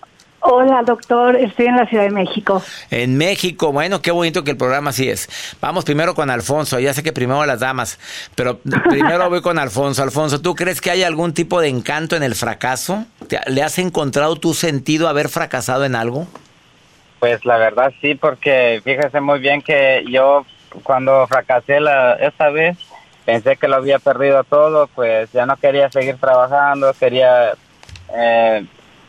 Hola, 0.41 0.83
doctor. 0.85 1.35
Estoy 1.35 1.65
en 1.65 1.77
la 1.77 1.87
Ciudad 1.87 2.03
de 2.03 2.11
México. 2.11 2.61
En 2.91 3.17
México. 3.17 3.71
Bueno, 3.71 4.03
qué 4.03 4.11
bonito 4.11 4.43
que 4.43 4.51
el 4.51 4.57
programa 4.57 4.91
así 4.91 5.09
es. 5.09 5.27
Vamos 5.59 5.83
primero 5.83 6.13
con 6.13 6.29
Alfonso. 6.29 6.79
Ya 6.79 6.93
sé 6.93 7.01
que 7.01 7.11
primero 7.11 7.43
las 7.47 7.61
damas, 7.61 7.97
pero 8.35 8.59
primero 8.59 9.31
voy 9.31 9.41
con 9.41 9.57
Alfonso. 9.57 10.03
Alfonso, 10.03 10.41
¿tú 10.41 10.53
crees 10.53 10.79
que 10.79 10.91
hay 10.91 11.01
algún 11.01 11.33
tipo 11.33 11.59
de 11.59 11.69
encanto 11.69 12.15
en 12.15 12.21
el 12.21 12.35
fracaso? 12.35 13.05
¿Le 13.47 13.63
has 13.63 13.79
encontrado 13.79 14.35
tu 14.35 14.53
sentido 14.53 15.07
haber 15.07 15.29
fracasado 15.29 15.85
en 15.85 15.95
algo? 15.95 16.27
Pues 17.23 17.45
la 17.45 17.55
verdad 17.55 17.93
sí, 18.01 18.15
porque 18.15 18.81
fíjese 18.83 19.21
muy 19.21 19.39
bien 19.39 19.61
que 19.61 20.03
yo 20.09 20.45
cuando 20.83 21.25
fracasé 21.25 21.79
la, 21.79 22.15
esta 22.15 22.49
vez 22.49 22.77
pensé 23.23 23.55
que 23.55 23.69
lo 23.69 23.77
había 23.77 23.97
perdido 23.97 24.43
todo, 24.43 24.87
pues 24.87 25.31
ya 25.31 25.45
no 25.45 25.55
quería 25.55 25.89
seguir 25.89 26.17
trabajando, 26.17 26.93
quería... 26.93 27.53
Eh, 28.13 28.65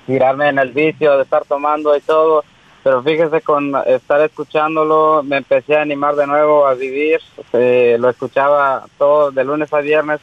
tirarme 0.06 0.48
en 0.48 0.60
el 0.60 0.70
vicio 0.70 1.16
de 1.16 1.24
estar 1.24 1.44
tomando 1.44 1.96
y 1.96 2.00
todo, 2.02 2.44
pero 2.84 3.02
fíjese 3.02 3.40
con 3.40 3.74
estar 3.86 4.20
escuchándolo 4.20 5.22
me 5.24 5.38
empecé 5.38 5.76
a 5.76 5.82
animar 5.82 6.14
de 6.14 6.28
nuevo 6.28 6.66
a 6.68 6.74
vivir, 6.74 7.20
eh, 7.52 7.96
lo 7.98 8.10
escuchaba 8.10 8.84
todo 8.96 9.32
de 9.32 9.42
lunes 9.42 9.72
a 9.72 9.80
viernes 9.80 10.20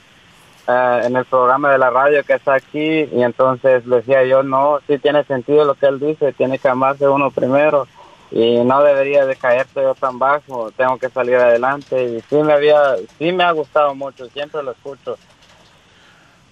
eh, 0.68 1.02
en 1.06 1.16
el 1.16 1.26
programa 1.26 1.72
de 1.72 1.78
la 1.78 1.90
radio 1.90 2.24
que 2.24 2.34
está 2.34 2.54
aquí 2.54 3.10
y 3.12 3.24
entonces 3.24 3.86
decía 3.88 4.24
yo, 4.24 4.44
no, 4.44 4.80
sí 4.88 4.98
tiene 5.00 5.24
sentido 5.24 5.66
lo 5.66 5.76
que 5.76 5.88
él 5.88 6.00
dice, 6.00 6.34
tiene 6.34 6.60
que 6.60 6.68
amarse 6.68 7.08
uno 7.08 7.32
primero 7.32 7.88
y 8.32 8.60
no 8.60 8.82
debería 8.84 9.26
de 9.26 9.36
caerse 9.36 9.82
yo 9.82 9.94
tan 9.96 10.20
bajo, 10.20 10.72
tengo 10.72 10.98
que 10.98 11.10
salir 11.10 11.36
adelante 11.36 12.04
y 12.04 12.22
sí 12.30 12.36
me 12.36 12.54
había, 12.54 12.96
sí 13.18 13.32
me 13.32 13.44
ha 13.44 13.52
gustado 13.52 13.94
mucho, 13.96 14.28
siempre 14.30 14.64
lo 14.64 14.72
escucho. 14.72 15.18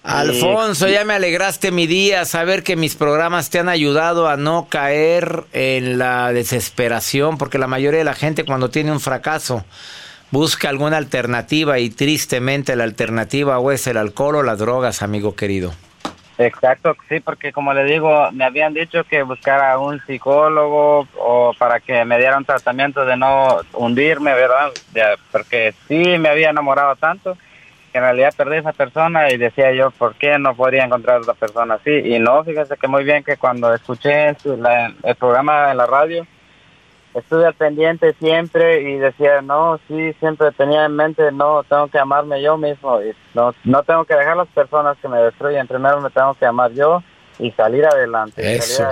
Alfonso, 0.02 0.88
ya 0.88 1.04
me 1.04 1.12
alegraste 1.14 1.70
mi 1.70 1.86
día, 1.86 2.24
saber 2.24 2.62
que 2.62 2.74
mis 2.74 2.96
programas 2.96 3.50
te 3.50 3.58
han 3.58 3.68
ayudado 3.68 4.28
a 4.28 4.38
no 4.38 4.66
caer 4.70 5.44
en 5.52 5.98
la 5.98 6.32
desesperación, 6.32 7.36
porque 7.36 7.58
la 7.58 7.66
mayoría 7.66 7.98
de 7.98 8.04
la 8.04 8.14
gente 8.14 8.46
cuando 8.46 8.70
tiene 8.70 8.92
un 8.92 9.00
fracaso 9.00 9.62
busca 10.30 10.68
alguna 10.68 10.96
alternativa 10.96 11.78
y 11.78 11.90
tristemente 11.90 12.76
la 12.76 12.84
alternativa 12.84 13.58
o 13.58 13.72
es 13.72 13.86
el 13.86 13.96
alcohol 13.96 14.36
o 14.36 14.42
las 14.42 14.58
drogas, 14.58 15.02
amigo 15.02 15.34
querido. 15.34 15.72
Exacto, 16.38 16.96
sí, 17.08 17.20
porque 17.20 17.52
como 17.52 17.74
le 17.74 17.84
digo, 17.84 18.30
me 18.32 18.44
habían 18.44 18.72
dicho 18.72 19.04
que 19.04 19.22
buscara 19.22 19.78
un 19.78 20.00
psicólogo 20.06 21.06
o 21.18 21.52
para 21.58 21.80
que 21.80 22.02
me 22.06 22.16
diera 22.16 22.38
un 22.38 22.46
tratamiento 22.46 23.04
de 23.04 23.16
no 23.16 23.58
hundirme, 23.74 24.32
¿verdad? 24.32 24.70
porque 25.30 25.74
sí 25.86 26.16
me 26.18 26.30
había 26.30 26.48
enamorado 26.48 26.96
tanto 26.96 27.36
que 27.92 27.98
en 27.98 28.04
realidad 28.04 28.32
perdí 28.36 28.56
esa 28.56 28.72
persona 28.72 29.30
y 29.30 29.36
decía 29.36 29.72
yo, 29.72 29.90
¿por 29.90 30.14
qué 30.14 30.38
no 30.38 30.54
podría 30.54 30.84
encontrar 30.84 31.20
otra 31.20 31.34
persona 31.34 31.74
así? 31.74 31.90
Y 31.90 32.18
no, 32.18 32.42
fíjese 32.44 32.76
que 32.76 32.88
muy 32.88 33.04
bien 33.04 33.22
que 33.22 33.36
cuando 33.36 33.74
escuché 33.74 34.28
el 34.28 35.16
programa 35.18 35.72
en 35.72 35.76
la 35.76 35.86
radio, 35.86 36.26
estuve 37.14 37.46
al 37.46 37.54
pendiente 37.54 38.14
siempre 38.14 38.82
y 38.82 38.98
decía, 38.98 39.42
no, 39.42 39.80
sí, 39.88 40.12
siempre 40.20 40.52
tenía 40.52 40.84
en 40.84 40.94
mente, 40.94 41.32
no, 41.32 41.64
tengo 41.64 41.88
que 41.88 41.98
amarme 41.98 42.40
yo 42.42 42.56
mismo 42.56 43.02
y 43.02 43.12
no, 43.34 43.54
no 43.64 43.82
tengo 43.82 44.04
que 44.04 44.14
dejar 44.14 44.36
las 44.36 44.48
personas 44.48 44.96
que 44.98 45.08
me 45.08 45.18
destruyen, 45.18 45.66
primero 45.66 46.00
me 46.00 46.10
tengo 46.10 46.34
que 46.34 46.46
amar 46.46 46.72
yo 46.72 47.02
y 47.38 47.50
salir 47.52 47.84
adelante. 47.86 48.56
Eso. 48.56 48.86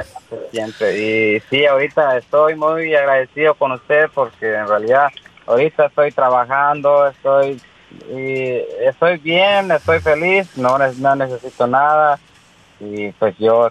siempre. 0.51 0.99
Y 0.99 1.41
sí, 1.51 1.67
ahorita 1.67 2.17
estoy 2.17 2.55
muy 2.55 2.95
agradecido 2.95 3.55
con 3.55 3.73
usted 3.73 4.09
porque 4.15 4.55
en 4.55 4.67
realidad 4.67 5.09
ahorita 5.47 5.87
estoy 5.87 6.11
trabajando, 6.13 7.07
estoy 7.09 7.61
y 8.11 8.61
estoy 8.85 9.19
bien, 9.19 9.71
estoy 9.71 10.01
feliz, 10.01 10.57
no, 10.57 10.77
no 10.79 11.17
necesito 11.17 11.67
nada 11.67 12.19
y 12.81 13.13
pues 13.13 13.37
yo 13.39 13.71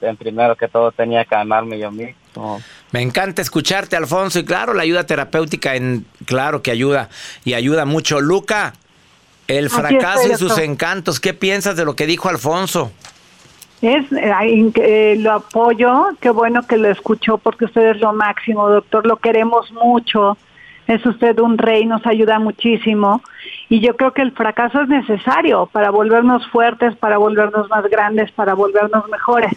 en 0.00 0.16
primero 0.16 0.56
que 0.56 0.68
todo 0.68 0.92
tenía 0.92 1.24
que 1.24 1.34
amarme 1.34 1.78
yo 1.78 1.90
mismo. 1.90 2.60
Me 2.92 3.02
encanta 3.02 3.42
escucharte, 3.42 3.96
Alfonso, 3.96 4.38
y 4.38 4.44
claro, 4.44 4.74
la 4.74 4.82
ayuda 4.82 5.04
terapéutica, 5.04 5.74
en 5.74 6.06
claro 6.24 6.62
que 6.62 6.70
ayuda 6.70 7.08
y 7.44 7.54
ayuda 7.54 7.84
mucho. 7.84 8.20
Luca, 8.20 8.74
el 9.46 9.70
fracaso 9.70 10.32
y 10.32 10.36
sus 10.36 10.58
encantos, 10.58 11.20
¿qué 11.20 11.34
piensas 11.34 11.76
de 11.76 11.84
lo 11.84 11.96
que 11.96 12.06
dijo 12.06 12.28
Alfonso? 12.28 12.92
Es, 13.82 14.06
eh, 14.12 15.16
lo 15.18 15.32
apoyo, 15.32 16.08
qué 16.20 16.30
bueno 16.30 16.66
que 16.66 16.76
lo 16.76 16.90
escuchó 16.90 17.38
porque 17.38 17.66
usted 17.66 17.90
es 17.90 18.00
lo 18.00 18.12
máximo, 18.12 18.68
doctor, 18.68 19.06
lo 19.06 19.16
queremos 19.16 19.70
mucho 19.72 20.36
es 20.88 21.04
usted 21.04 21.38
un 21.38 21.58
rey, 21.58 21.84
nos 21.84 22.04
ayuda 22.06 22.38
muchísimo 22.38 23.22
y 23.68 23.80
yo 23.80 23.94
creo 23.94 24.12
que 24.12 24.22
el 24.22 24.32
fracaso 24.32 24.80
es 24.80 24.88
necesario 24.88 25.66
para 25.66 25.90
volvernos 25.90 26.46
fuertes, 26.48 26.96
para 26.96 27.18
volvernos 27.18 27.68
más 27.68 27.84
grandes, 27.90 28.32
para 28.32 28.54
volvernos 28.54 29.06
mejores. 29.10 29.52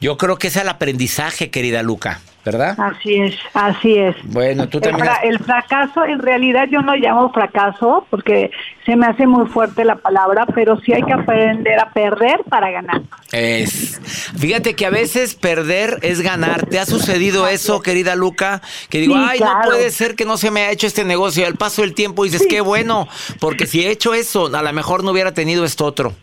Yo 0.00 0.16
creo 0.16 0.36
que 0.36 0.48
es 0.48 0.56
el 0.56 0.68
aprendizaje, 0.68 1.50
querida 1.50 1.82
Luca, 1.82 2.20
¿verdad? 2.42 2.74
Así 2.80 3.16
es, 3.16 3.34
así 3.52 3.98
es. 3.98 4.16
Bueno, 4.24 4.66
tú 4.66 4.80
también. 4.80 5.06
El, 5.22 5.38
fracaso, 5.38 6.06
en 6.06 6.20
realidad 6.20 6.68
yo 6.70 6.80
no 6.80 6.96
llamo 6.96 7.30
fracaso 7.34 8.06
porque 8.08 8.50
se 8.86 8.96
me 8.96 9.06
hace 9.06 9.26
muy 9.26 9.46
fuerte 9.46 9.84
la 9.84 9.96
palabra, 9.96 10.46
pero 10.54 10.80
sí 10.80 10.94
hay 10.94 11.02
que 11.02 11.12
aprender 11.12 11.78
a 11.78 11.90
perder 11.90 12.40
para 12.48 12.70
ganar. 12.70 13.02
Es. 13.30 14.00
Fíjate 14.38 14.74
que 14.74 14.86
a 14.86 14.90
veces 14.90 15.34
perder 15.34 15.98
es 16.00 16.22
ganar. 16.22 16.64
¿Te 16.64 16.78
ha 16.78 16.86
sucedido 16.86 17.46
eso, 17.46 17.82
querida 17.82 18.14
Luca? 18.16 18.62
Que 18.88 19.00
digo, 19.00 19.16
ay, 19.18 19.38
no 19.38 19.60
puede 19.64 19.90
ser 19.90 20.16
que 20.16 20.24
no 20.24 20.38
se 20.38 20.50
me 20.50 20.62
haya 20.62 20.70
hecho 20.70 20.86
este 20.86 21.04
negocio. 21.04 21.42
Y 21.42 21.46
al 21.46 21.56
paso 21.56 21.82
del 21.82 21.92
tiempo 21.92 22.24
dices, 22.24 22.46
qué 22.48 22.62
bueno, 22.62 23.06
porque 23.38 23.66
si 23.66 23.84
he 23.84 23.90
hecho 23.90 24.14
eso, 24.14 24.46
a 24.46 24.62
lo 24.62 24.72
mejor 24.72 25.04
no 25.04 25.10
hubiera 25.10 25.34
tenido 25.34 25.66
esto 25.66 25.84
otro. 25.84 26.14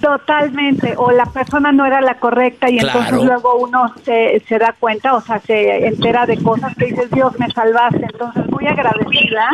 Totalmente, 0.00 0.94
o 0.96 1.10
la 1.10 1.26
persona 1.26 1.70
no 1.70 1.84
era 1.84 2.00
la 2.00 2.14
correcta 2.14 2.70
y 2.70 2.78
entonces 2.78 3.22
luego 3.22 3.56
uno 3.56 3.92
se, 4.02 4.42
se 4.48 4.58
da 4.58 4.74
cuenta, 4.78 5.14
o 5.14 5.20
sea, 5.20 5.40
se 5.40 5.86
entera 5.86 6.24
de 6.24 6.42
cosas 6.42 6.74
que 6.74 6.86
dices, 6.86 7.10
Dios, 7.10 7.38
me 7.38 7.50
salvaste. 7.50 8.06
Entonces, 8.10 8.50
muy 8.50 8.66
agradecida 8.66 9.50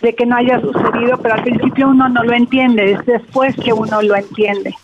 de 0.00 0.14
que 0.14 0.26
no 0.26 0.36
haya 0.36 0.60
sucedido, 0.60 1.18
pero 1.18 1.34
al 1.34 1.42
principio 1.42 1.88
uno 1.88 2.08
no 2.08 2.22
lo 2.22 2.34
entiende, 2.34 2.92
es 2.92 3.04
después 3.04 3.56
que 3.56 3.72
uno 3.72 4.00
lo 4.00 4.14
entiende. 4.14 4.74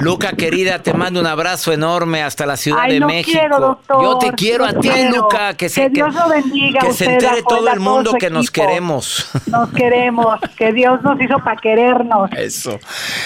Luca, 0.00 0.32
querida, 0.32 0.82
te 0.82 0.92
mando 0.92 1.20
un 1.20 1.26
abrazo 1.26 1.72
enorme 1.72 2.22
hasta 2.22 2.46
la 2.46 2.56
Ciudad 2.56 2.86
de 2.88 3.00
no 3.00 3.06
México. 3.06 3.38
Quiero, 3.38 3.60
doctor, 3.60 4.02
Yo 4.02 4.18
te 4.18 4.32
quiero 4.32 4.64
a 4.64 4.72
ti, 4.74 4.90
Luca, 5.14 5.54
que 5.54 5.68
se, 5.68 5.82
que 5.82 5.88
Dios 5.90 6.14
lo 6.14 6.28
bendiga 6.28 6.80
que 6.80 6.92
se 6.92 7.04
entere 7.04 7.42
todo 7.42 7.68
el 7.68 7.80
mundo 7.80 8.14
que 8.14 8.30
nos 8.30 8.50
queremos. 8.50 9.28
Nos 9.46 9.70
queremos, 9.70 10.38
que 10.56 10.72
Dios 10.72 11.02
nos 11.02 11.20
hizo 11.20 11.38
para 11.38 11.60
querernos. 11.60 12.30
Eso. 12.32 12.78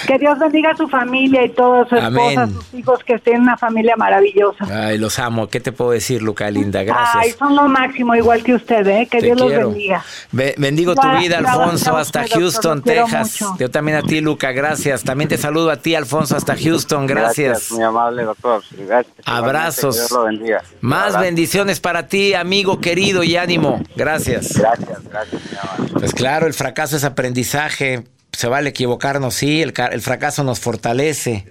Que 0.06 0.18
Dios 0.18 0.38
bendiga 0.38 0.70
a 0.70 0.76
su 0.76 0.88
familia 0.88 1.44
y 1.44 1.50
todos 1.50 1.88
sus 1.88 1.98
esposas, 1.98 2.50
sus 2.50 2.74
hijos, 2.74 3.04
que 3.04 3.14
estén 3.14 3.36
en 3.36 3.42
una 3.42 3.56
familia 3.56 3.96
maravillosa. 3.96 4.66
Ay, 4.70 4.98
los 4.98 5.18
amo. 5.18 5.48
¿Qué 5.48 5.60
te 5.60 5.72
puedo 5.72 5.92
decir, 5.92 6.22
Luca, 6.22 6.50
linda? 6.50 6.82
Gracias. 6.82 7.16
Ay, 7.16 7.30
son 7.38 7.56
lo 7.56 7.68
máximo, 7.68 8.14
igual 8.14 8.42
que 8.42 8.54
usted, 8.54 8.86
¿eh? 8.86 9.08
Que 9.10 9.20
Dios 9.20 9.38
los 9.38 9.50
bendiga. 9.50 10.04
bendigo 10.32 10.94
tu 10.94 11.08
vida, 11.18 11.38
Alfonso, 11.38 11.96
hasta 11.96 12.26
Houston, 12.28 12.82
Texas. 12.82 13.38
Yo 13.58 13.70
también 13.70 13.98
a 13.98 14.02
ti, 14.02 14.20
Luca, 14.20 14.52
gracias. 14.52 15.02
También 15.02 15.28
te 15.28 15.38
saludo 15.38 15.70
a 15.70 15.76
ti, 15.76 15.94
Alfonso, 15.94 16.36
hasta 16.36 16.56
Houston, 16.62 17.06
gracias. 17.06 17.48
Gracias, 17.48 17.72
muy 17.72 17.82
amable, 17.82 18.24
doctor. 18.24 18.62
Gracias. 18.70 19.14
Abrazos. 19.24 19.96
Dios 19.96 20.10
lo 20.10 20.24
bendiga. 20.24 20.62
Más 20.80 21.18
bendiciones 21.18 21.80
para 21.80 22.06
ti, 22.06 22.34
amigo 22.34 22.80
querido 22.80 23.22
y 23.22 23.36
ánimo. 23.36 23.82
Gracias. 23.96 24.56
Gracias, 24.56 25.04
gracias, 25.04 25.42
mi 25.50 25.58
amable. 25.58 25.92
Pues 25.94 26.14
claro, 26.14 26.46
el 26.46 26.54
fracaso 26.54 26.96
es 26.96 27.04
aprendizaje 27.04 28.04
se 28.32 28.48
vale 28.48 28.70
equivocarnos, 28.70 29.34
sí, 29.34 29.60
el, 29.60 29.74
el 29.92 30.00
fracaso 30.00 30.44
nos 30.44 30.60
fortalece. 30.60 31.46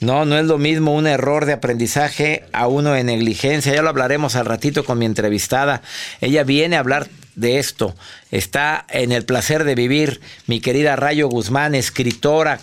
No, 0.00 0.26
no 0.26 0.36
es 0.36 0.44
lo 0.44 0.58
mismo 0.58 0.94
un 0.94 1.06
error 1.06 1.46
de 1.46 1.54
aprendizaje 1.54 2.44
a 2.52 2.66
uno 2.66 2.92
de 2.92 3.02
negligencia. 3.02 3.72
Ya 3.72 3.80
lo 3.80 3.88
hablaremos 3.88 4.36
al 4.36 4.44
ratito 4.44 4.84
con 4.84 4.98
mi 4.98 5.06
entrevistada. 5.06 5.80
Ella 6.20 6.44
viene 6.44 6.76
a 6.76 6.80
hablar 6.80 7.08
de 7.34 7.58
esto. 7.58 7.94
Está 8.30 8.84
en 8.90 9.10
el 9.10 9.24
placer 9.24 9.64
de 9.64 9.74
vivir 9.74 10.20
mi 10.46 10.60
querida 10.60 10.96
Rayo 10.96 11.28
Guzmán, 11.28 11.74
escritora, 11.74 12.60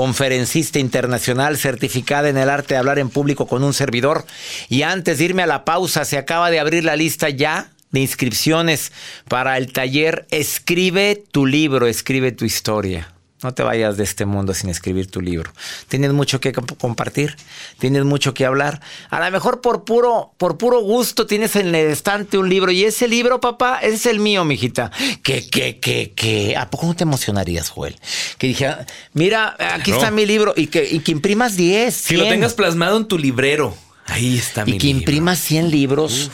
conferencista 0.00 0.78
internacional, 0.78 1.58
certificada 1.58 2.30
en 2.30 2.38
el 2.38 2.48
arte 2.48 2.72
de 2.72 2.78
hablar 2.78 2.98
en 2.98 3.10
público 3.10 3.46
con 3.46 3.62
un 3.62 3.74
servidor. 3.74 4.24
Y 4.70 4.80
antes 4.80 5.18
de 5.18 5.26
irme 5.26 5.42
a 5.42 5.46
la 5.46 5.66
pausa, 5.66 6.06
se 6.06 6.16
acaba 6.16 6.50
de 6.50 6.58
abrir 6.58 6.84
la 6.84 6.96
lista 6.96 7.28
ya 7.28 7.68
de 7.90 8.00
inscripciones 8.00 8.92
para 9.28 9.58
el 9.58 9.74
taller 9.74 10.26
Escribe 10.30 11.22
tu 11.30 11.44
libro, 11.44 11.86
escribe 11.86 12.32
tu 12.32 12.46
historia. 12.46 13.12
No 13.42 13.54
te 13.54 13.62
vayas 13.62 13.96
de 13.96 14.04
este 14.04 14.26
mundo 14.26 14.52
sin 14.52 14.68
escribir 14.68 15.10
tu 15.10 15.22
libro. 15.22 15.50
Tienes 15.88 16.12
mucho 16.12 16.40
que 16.40 16.52
compartir, 16.52 17.36
tienes 17.78 18.04
mucho 18.04 18.34
que 18.34 18.44
hablar. 18.44 18.82
A 19.08 19.24
lo 19.24 19.30
mejor 19.30 19.62
por 19.62 19.84
puro, 19.84 20.34
por 20.36 20.58
puro 20.58 20.80
gusto 20.82 21.26
tienes 21.26 21.56
en 21.56 21.68
el 21.68 21.90
estante 21.90 22.36
un 22.36 22.50
libro 22.50 22.70
y 22.70 22.84
ese 22.84 23.08
libro, 23.08 23.40
papá, 23.40 23.78
es 23.80 24.04
el 24.04 24.18
mío, 24.18 24.44
mijita. 24.44 24.90
Que, 25.22 25.48
que, 25.48 25.78
que, 25.78 26.12
que. 26.14 26.54
¿A 26.54 26.68
poco 26.68 26.86
no 26.86 26.94
te 26.94 27.04
emocionarías, 27.04 27.70
Joel? 27.70 27.96
Que 28.36 28.48
dije, 28.48 28.68
mira, 29.14 29.56
aquí 29.74 29.90
está 29.92 30.10
mi 30.10 30.26
libro 30.26 30.52
y 30.54 30.66
que, 30.66 30.84
y 30.84 30.98
que 30.98 31.12
imprimas 31.12 31.56
10. 31.56 32.08
Que 32.08 32.16
lo 32.18 32.28
tengas 32.28 32.52
plasmado 32.52 32.98
en 32.98 33.06
tu 33.06 33.16
librero. 33.16 33.74
Ahí 34.04 34.36
está 34.36 34.66
mi 34.66 34.72
libro. 34.72 34.76
Y 34.76 34.80
que 34.80 34.98
imprimas 34.98 35.38
100 35.38 35.70
libros. 35.70 36.30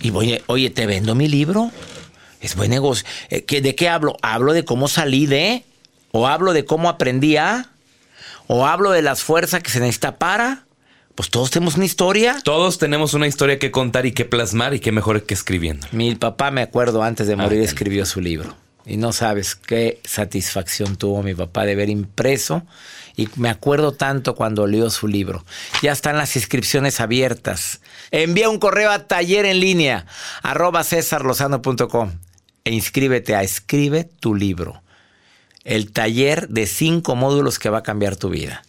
Y 0.00 0.08
voy, 0.08 0.40
oye, 0.46 0.70
te 0.70 0.86
vendo 0.86 1.14
mi 1.14 1.28
libro. 1.28 1.70
Es 2.40 2.56
buen 2.56 2.70
negocio. 2.70 3.06
Eh, 3.28 3.44
¿De 3.60 3.74
qué 3.74 3.90
hablo? 3.90 4.16
Hablo 4.22 4.54
de 4.54 4.64
cómo 4.64 4.88
salí 4.88 5.26
de 5.26 5.65
o 6.16 6.26
hablo 6.26 6.54
de 6.54 6.64
cómo 6.64 6.88
aprendí 6.88 7.36
a, 7.36 7.68
o 8.46 8.66
hablo 8.66 8.90
de 8.90 9.02
las 9.02 9.22
fuerzas 9.22 9.62
que 9.62 9.70
se 9.70 9.80
necesita 9.80 10.16
para. 10.16 10.64
Pues 11.14 11.28
todos 11.28 11.50
tenemos 11.50 11.76
una 11.76 11.84
historia. 11.84 12.38
Todos 12.42 12.78
tenemos 12.78 13.12
una 13.12 13.26
historia 13.26 13.58
que 13.58 13.70
contar 13.70 14.06
y 14.06 14.12
que 14.12 14.24
plasmar 14.24 14.72
y 14.72 14.80
que 14.80 14.92
mejor 14.92 15.24
que 15.24 15.34
escribiendo. 15.34 15.86
Mi 15.92 16.14
papá, 16.14 16.50
me 16.50 16.62
acuerdo, 16.62 17.02
antes 17.02 17.26
de 17.26 17.36
morir 17.36 17.60
escribió 17.60 18.06
su 18.06 18.22
libro. 18.22 18.56
Y 18.86 18.96
no 18.96 19.12
sabes 19.12 19.56
qué 19.56 20.00
satisfacción 20.04 20.96
tuvo 20.96 21.22
mi 21.22 21.34
papá 21.34 21.66
de 21.66 21.74
ver 21.74 21.90
impreso. 21.90 22.62
Y 23.14 23.28
me 23.36 23.50
acuerdo 23.50 23.92
tanto 23.92 24.34
cuando 24.34 24.66
leyó 24.66 24.88
su 24.88 25.08
libro. 25.08 25.44
Ya 25.82 25.92
están 25.92 26.16
las 26.16 26.34
inscripciones 26.36 27.00
abiertas. 27.00 27.80
Envía 28.10 28.48
un 28.48 28.58
correo 28.58 28.90
a 28.90 29.06
taller 29.06 29.44
en 29.44 29.60
línea 29.60 30.06
arroba 30.42 30.82
e 32.64 32.72
inscríbete 32.72 33.34
a 33.34 33.42
Escribe 33.42 34.04
tu 34.04 34.34
libro 34.34 34.82
el 35.66 35.92
taller 35.92 36.48
de 36.48 36.66
cinco 36.66 37.14
módulos 37.14 37.58
que 37.58 37.68
va 37.68 37.78
a 37.78 37.82
cambiar 37.82 38.16
tu 38.16 38.30
vida. 38.30 38.62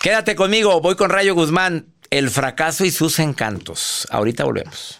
Quédate 0.00 0.36
conmigo, 0.36 0.80
voy 0.82 0.96
con 0.96 1.10
Rayo 1.10 1.34
Guzmán, 1.34 1.86
el 2.10 2.28
fracaso 2.28 2.84
y 2.84 2.90
sus 2.90 3.18
encantos. 3.18 4.06
Ahorita 4.10 4.44
volvemos 4.44 4.99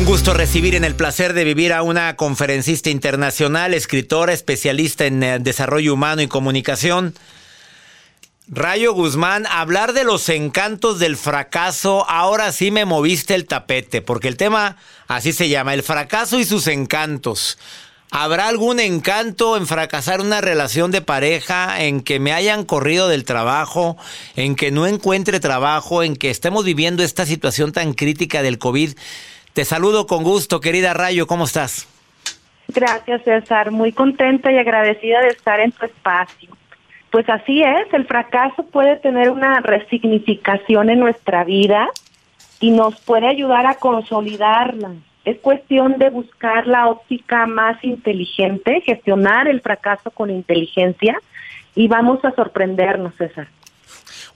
Un 0.00 0.06
gusto 0.06 0.32
recibir 0.32 0.76
en 0.76 0.84
el 0.84 0.94
placer 0.94 1.34
de 1.34 1.44
vivir 1.44 1.74
a 1.74 1.82
una 1.82 2.16
conferencista 2.16 2.88
internacional, 2.88 3.74
escritora, 3.74 4.32
especialista 4.32 5.04
en 5.04 5.22
eh, 5.22 5.38
desarrollo 5.38 5.92
humano 5.92 6.22
y 6.22 6.26
comunicación. 6.26 7.14
Rayo 8.48 8.94
Guzmán, 8.94 9.44
hablar 9.46 9.92
de 9.92 10.04
los 10.04 10.30
encantos 10.30 11.00
del 11.00 11.18
fracaso, 11.18 12.08
ahora 12.08 12.50
sí 12.52 12.70
me 12.70 12.86
moviste 12.86 13.34
el 13.34 13.44
tapete, 13.44 14.00
porque 14.00 14.28
el 14.28 14.38
tema 14.38 14.78
así 15.06 15.34
se 15.34 15.50
llama, 15.50 15.74
el 15.74 15.82
fracaso 15.82 16.40
y 16.40 16.46
sus 16.46 16.66
encantos. 16.66 17.58
¿Habrá 18.10 18.48
algún 18.48 18.80
encanto 18.80 19.58
en 19.58 19.66
fracasar 19.66 20.22
una 20.22 20.40
relación 20.40 20.90
de 20.92 21.02
pareja, 21.02 21.82
en 21.82 22.00
que 22.00 22.18
me 22.20 22.32
hayan 22.32 22.64
corrido 22.64 23.06
del 23.06 23.26
trabajo, 23.26 23.98
en 24.34 24.56
que 24.56 24.70
no 24.70 24.86
encuentre 24.86 25.40
trabajo, 25.40 26.02
en 26.02 26.16
que 26.16 26.30
estemos 26.30 26.64
viviendo 26.64 27.02
esta 27.02 27.26
situación 27.26 27.72
tan 27.72 27.92
crítica 27.92 28.40
del 28.40 28.58
COVID? 28.58 28.94
Te 29.52 29.64
saludo 29.64 30.06
con 30.06 30.22
gusto, 30.22 30.60
querida 30.60 30.94
Rayo, 30.94 31.26
¿cómo 31.26 31.44
estás? 31.44 31.88
Gracias, 32.68 33.22
César. 33.24 33.72
Muy 33.72 33.92
contenta 33.92 34.52
y 34.52 34.58
agradecida 34.58 35.20
de 35.20 35.28
estar 35.28 35.58
en 35.58 35.72
tu 35.72 35.86
espacio. 35.86 36.50
Pues 37.10 37.28
así 37.28 37.62
es, 37.62 37.92
el 37.92 38.06
fracaso 38.06 38.62
puede 38.62 38.96
tener 38.96 39.30
una 39.30 39.60
resignificación 39.60 40.90
en 40.90 41.00
nuestra 41.00 41.42
vida 41.42 41.88
y 42.60 42.70
nos 42.70 43.00
puede 43.00 43.26
ayudar 43.26 43.66
a 43.66 43.74
consolidarla. 43.74 44.92
Es 45.24 45.38
cuestión 45.38 45.98
de 45.98 46.10
buscar 46.10 46.68
la 46.68 46.88
óptica 46.88 47.46
más 47.46 47.82
inteligente, 47.82 48.80
gestionar 48.82 49.48
el 49.48 49.60
fracaso 49.60 50.12
con 50.12 50.30
inteligencia 50.30 51.18
y 51.74 51.88
vamos 51.88 52.24
a 52.24 52.30
sorprendernos, 52.32 53.14
César. 53.16 53.48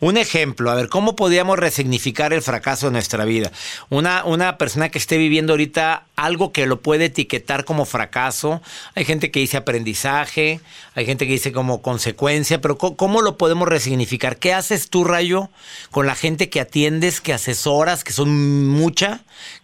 Un 0.01 0.17
ejemplo, 0.17 0.71
a 0.71 0.75
ver, 0.75 0.89
¿cómo 0.89 1.17
podríamos 1.17 1.59
resignificar 1.59 2.33
el 2.33 2.43
fracaso 2.43 2.87
de 2.87 2.93
nuestra 2.93 3.25
vida? 3.25 3.51
Una, 3.91 4.25
una 4.25 4.59
persona 4.59 4.89
que 4.89 4.99
esté 4.99 5.19
viviendo 5.19 5.53
ahorita 5.53 6.05
algo 6.17 6.53
que 6.53 6.67
lo 6.67 6.81
puede 6.81 7.07
etiquetar 7.07 7.65
como 7.65 7.85
fracaso, 7.85 8.61
hay 8.95 9.05
gente 9.05 9.31
que 9.31 9.41
dice 9.41 9.57
aprendizaje, 9.57 10.61
hay 10.95 11.07
gente 11.07 11.27
que 11.27 11.33
dice 11.33 11.53
como 11.53 11.83
consecuencia, 11.83 12.61
pero 12.61 12.77
¿cómo, 12.77 13.23
lo 13.23 13.39
podemos 13.39 13.69
resignificar? 13.69 14.37
¿Qué 14.37 14.53
haces 14.53 14.91
tú, 14.91 15.05
Rayo, 15.05 15.49
con 15.91 16.07
la 16.07 16.15
gente 16.15 16.51
que 16.51 16.61
atiendes, 16.61 17.21
que 17.21 17.33
asesoras, 17.33 18.05
que 18.05 18.13
son 18.13 18.69
mucha? 18.69 19.21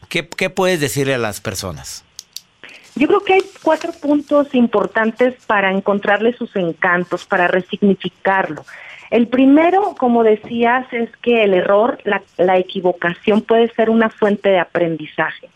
¿Qué, 0.08 0.28
qué 0.28 0.50
puedes 0.50 0.80
decirle 0.80 1.14
a 1.14 1.18
las 1.18 1.40
personas? 1.40 2.04
Yo 2.96 3.06
creo 3.06 3.20
que 3.20 3.34
hay 3.34 3.44
cuatro 3.62 3.92
puntos 3.92 4.54
importantes 4.54 5.34
para 5.46 5.72
encontrarle 5.72 6.36
sus 6.36 6.54
encantos, 6.56 7.24
para 7.24 7.48
resignificarlo. 7.48 8.64
El 9.10 9.26
primero, 9.26 9.96
como 9.98 10.22
decías, 10.22 10.86
es 10.92 11.10
que 11.16 11.42
el 11.42 11.54
error, 11.54 11.98
la, 12.04 12.58
equivocación 12.58 13.42
puede 13.42 13.68
ser 13.74 13.90
una 13.90 14.08
fuente 14.08 14.50
de 14.50 14.60
aprendizaje. 14.60 15.48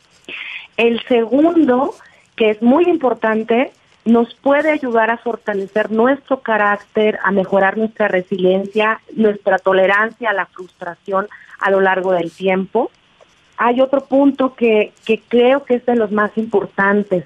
El 0.76 1.00
segundo, 1.04 1.94
que 2.34 2.50
es 2.50 2.60
muy 2.62 2.84
importante, 2.84 3.70
nos 4.04 4.34
puede 4.34 4.72
ayudar 4.72 5.10
a 5.10 5.18
fortalecer 5.18 5.92
nuestro 5.92 6.40
carácter, 6.40 7.20
a 7.22 7.30
mejorar 7.30 7.78
nuestra 7.78 8.08
resiliencia, 8.08 9.00
nuestra 9.14 9.58
tolerancia 9.58 10.30
a 10.30 10.34
la 10.34 10.46
frustración 10.46 11.28
a 11.60 11.70
lo 11.70 11.80
largo 11.80 12.12
del 12.12 12.32
tiempo. 12.32 12.90
Hay 13.56 13.80
otro 13.80 14.04
punto 14.04 14.54
que, 14.56 14.92
que 15.06 15.20
creo 15.20 15.64
que 15.64 15.74
es 15.74 15.86
de 15.86 15.94
los 15.94 16.10
más 16.10 16.36
importantes. 16.36 17.24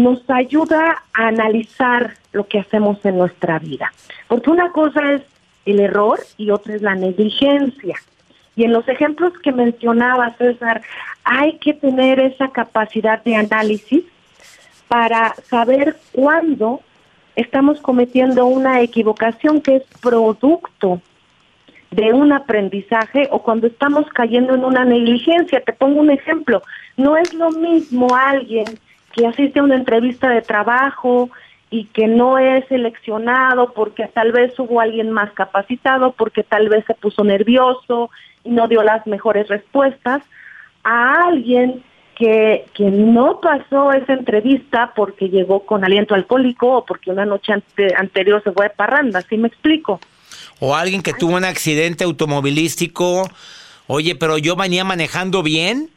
Nos 0.00 0.22
ayuda 0.30 1.02
a 1.12 1.28
analizar 1.28 2.14
lo 2.32 2.46
que 2.46 2.58
hacemos 2.58 3.04
en 3.04 3.18
nuestra 3.18 3.58
vida. 3.58 3.92
Porque 4.28 4.48
una 4.48 4.72
cosa 4.72 5.12
es 5.12 5.22
el 5.66 5.78
error 5.78 6.18
y 6.38 6.50
otra 6.50 6.74
es 6.74 6.80
la 6.80 6.94
negligencia. 6.94 7.96
Y 8.56 8.64
en 8.64 8.72
los 8.72 8.88
ejemplos 8.88 9.34
que 9.42 9.52
mencionaba 9.52 10.34
César, 10.38 10.80
hay 11.22 11.58
que 11.58 11.74
tener 11.74 12.18
esa 12.18 12.48
capacidad 12.48 13.22
de 13.24 13.36
análisis 13.36 14.04
para 14.88 15.34
saber 15.50 15.98
cuándo 16.12 16.80
estamos 17.36 17.78
cometiendo 17.82 18.46
una 18.46 18.80
equivocación 18.80 19.60
que 19.60 19.76
es 19.76 19.82
producto 20.00 21.02
de 21.90 22.14
un 22.14 22.32
aprendizaje 22.32 23.28
o 23.30 23.42
cuando 23.42 23.66
estamos 23.66 24.06
cayendo 24.14 24.54
en 24.54 24.64
una 24.64 24.86
negligencia. 24.86 25.60
Te 25.60 25.74
pongo 25.74 26.00
un 26.00 26.10
ejemplo. 26.10 26.62
No 26.96 27.18
es 27.18 27.34
lo 27.34 27.50
mismo 27.50 28.08
alguien 28.16 28.64
que 29.12 29.26
asiste 29.26 29.60
a 29.60 29.62
una 29.62 29.76
entrevista 29.76 30.28
de 30.28 30.42
trabajo 30.42 31.30
y 31.70 31.84
que 31.86 32.08
no 32.08 32.38
es 32.38 32.66
seleccionado 32.68 33.72
porque 33.72 34.06
tal 34.12 34.32
vez 34.32 34.58
hubo 34.58 34.80
alguien 34.80 35.12
más 35.12 35.32
capacitado, 35.32 36.12
porque 36.12 36.42
tal 36.42 36.68
vez 36.68 36.84
se 36.86 36.94
puso 36.94 37.22
nervioso 37.22 38.10
y 38.44 38.50
no 38.50 38.66
dio 38.66 38.82
las 38.82 39.06
mejores 39.06 39.48
respuestas, 39.48 40.22
a 40.82 41.28
alguien 41.28 41.82
que, 42.16 42.66
que 42.74 42.84
no 42.84 43.40
pasó 43.40 43.92
esa 43.92 44.14
entrevista 44.14 44.92
porque 44.94 45.28
llegó 45.28 45.60
con 45.60 45.84
aliento 45.84 46.14
alcohólico 46.14 46.78
o 46.78 46.84
porque 46.84 47.10
una 47.10 47.24
noche 47.24 47.52
anterior 47.96 48.42
se 48.42 48.52
fue 48.52 48.66
de 48.66 48.74
parranda, 48.74 49.22
¿sí 49.22 49.36
me 49.36 49.48
explico? 49.48 50.00
O 50.58 50.74
alguien 50.74 51.02
que 51.02 51.14
tuvo 51.14 51.36
un 51.36 51.44
accidente 51.44 52.04
automovilístico, 52.04 53.28
oye, 53.86 54.14
pero 54.14 54.38
yo 54.38 54.56
venía 54.56 54.84
manejando 54.84 55.42
bien, 55.42 55.88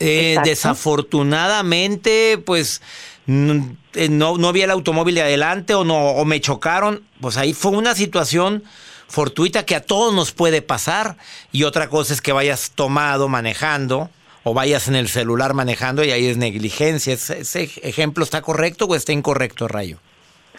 eh, 0.00 0.38
desafortunadamente, 0.44 2.38
pues 2.44 2.82
eh, 3.28 4.08
no, 4.08 4.38
no 4.38 4.52
vi 4.52 4.62
el 4.62 4.70
automóvil 4.70 5.14
de 5.14 5.22
adelante 5.22 5.74
o 5.74 5.84
no 5.84 6.10
o 6.10 6.24
me 6.24 6.40
chocaron, 6.40 7.04
pues 7.20 7.36
ahí 7.36 7.52
fue 7.52 7.72
una 7.72 7.94
situación 7.94 8.64
fortuita 9.08 9.66
que 9.66 9.74
a 9.74 9.82
todos 9.82 10.14
nos 10.14 10.32
puede 10.32 10.62
pasar 10.62 11.16
y 11.52 11.64
otra 11.64 11.88
cosa 11.88 12.14
es 12.14 12.22
que 12.22 12.32
vayas 12.32 12.72
tomado 12.74 13.28
manejando 13.28 14.08
o 14.44 14.54
vayas 14.54 14.88
en 14.88 14.96
el 14.96 15.08
celular 15.08 15.52
manejando 15.52 16.04
y 16.04 16.12
ahí 16.12 16.26
es 16.26 16.36
negligencia. 16.36 17.12
¿Ese, 17.14 17.62
ejemplo 17.82 18.24
está 18.24 18.40
correcto 18.40 18.86
o 18.86 18.94
está 18.94 19.12
incorrecto, 19.12 19.68
Rayo? 19.68 19.98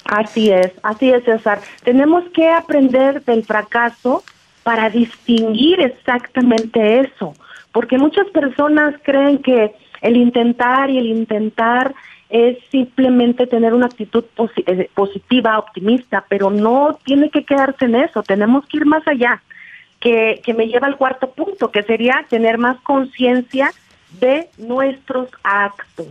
Así 0.06 0.52
es, 0.52 0.72
así 0.84 1.10
es, 1.10 1.24
César. 1.24 1.62
Tenemos 1.84 2.24
que 2.34 2.50
aprender 2.50 3.24
del 3.24 3.44
fracaso 3.46 4.24
para 4.64 4.90
distinguir 4.90 5.80
exactamente 5.80 7.00
eso, 7.00 7.34
porque 7.72 7.98
muchas 7.98 8.28
personas 8.30 8.96
creen 9.04 9.40
que 9.40 9.74
el 10.02 10.18
intentar 10.18 10.90
y 10.90 10.98
el 10.98 11.08
intentar 11.08 11.94
es 12.30 12.58
simplemente 12.72 13.46
tener 13.46 13.74
una 13.74 13.88
actitud 13.88 14.24
eh, 14.66 14.90
positiva, 14.94 15.60
optimista, 15.60 16.26
pero 16.30 16.50
no 16.50 16.98
tiene 17.04 17.30
que 17.30 17.44
quedarse 17.44 17.86
en 17.86 17.96
eso, 17.96 18.24
tenemos 18.24 18.66
que 18.68 18.78
ir 18.78 18.86
más 18.86 19.08
allá 19.08 19.42
que 20.00 20.56
me 20.58 20.66
lleva 20.66 20.88
al 20.88 20.98
cuarto 20.98 21.30
punto, 21.30 21.70
que 21.70 21.84
sería 21.84 22.26
tener 22.28 22.58
más 22.58 22.80
conciencia 22.82 23.72
de 24.20 24.50
nuestros 24.58 25.30
actos. 25.44 26.08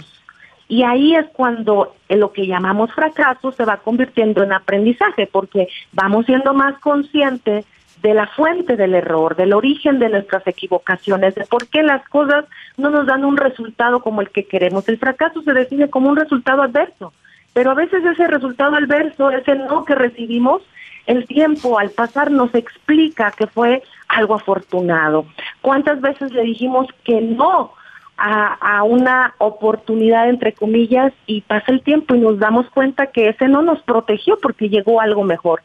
Y 0.70 0.84
ahí 0.84 1.16
es 1.16 1.26
cuando 1.32 1.96
lo 2.08 2.32
que 2.32 2.46
llamamos 2.46 2.92
fracaso 2.92 3.50
se 3.50 3.64
va 3.64 3.78
convirtiendo 3.78 4.44
en 4.44 4.52
aprendizaje, 4.52 5.26
porque 5.26 5.66
vamos 5.92 6.26
siendo 6.26 6.54
más 6.54 6.78
conscientes 6.78 7.66
de 8.02 8.14
la 8.14 8.26
fuente 8.28 8.76
del 8.76 8.94
error, 8.94 9.36
del 9.36 9.52
origen 9.52 9.98
de 9.98 10.08
nuestras 10.08 10.46
equivocaciones, 10.46 11.34
de 11.34 11.44
por 11.44 11.68
qué 11.68 11.82
las 11.82 12.06
cosas 12.08 12.46
no 12.76 12.90
nos 12.90 13.06
dan 13.06 13.24
un 13.24 13.36
resultado 13.36 14.00
como 14.00 14.20
el 14.20 14.30
que 14.30 14.46
queremos. 14.46 14.88
El 14.88 14.98
fracaso 14.98 15.42
se 15.42 15.52
define 15.52 15.90
como 15.90 16.08
un 16.08 16.16
resultado 16.16 16.62
adverso, 16.62 17.12
pero 17.52 17.72
a 17.72 17.74
veces 17.74 18.04
ese 18.04 18.26
resultado 18.26 18.76
adverso, 18.76 19.30
ese 19.30 19.54
no 19.56 19.84
que 19.84 19.94
recibimos, 19.94 20.62
el 21.06 21.26
tiempo 21.26 21.78
al 21.78 21.90
pasar 21.90 22.30
nos 22.30 22.54
explica 22.54 23.32
que 23.32 23.46
fue 23.46 23.82
algo 24.08 24.34
afortunado. 24.34 25.26
¿Cuántas 25.60 26.00
veces 26.00 26.32
le 26.32 26.42
dijimos 26.42 26.86
que 27.04 27.20
no 27.20 27.72
a, 28.16 28.54
a, 28.54 28.82
una 28.82 29.34
oportunidad, 29.38 30.28
entre 30.28 30.52
comillas, 30.52 31.12
y 31.26 31.40
pasa 31.40 31.72
el 31.72 31.82
tiempo 31.82 32.14
y 32.14 32.20
nos 32.20 32.38
damos 32.38 32.68
cuenta 32.70 33.06
que 33.08 33.30
ese 33.30 33.48
no 33.48 33.62
nos 33.62 33.82
protegió 33.82 34.38
porque 34.40 34.68
llegó 34.68 35.00
algo 35.00 35.24
mejor? 35.24 35.62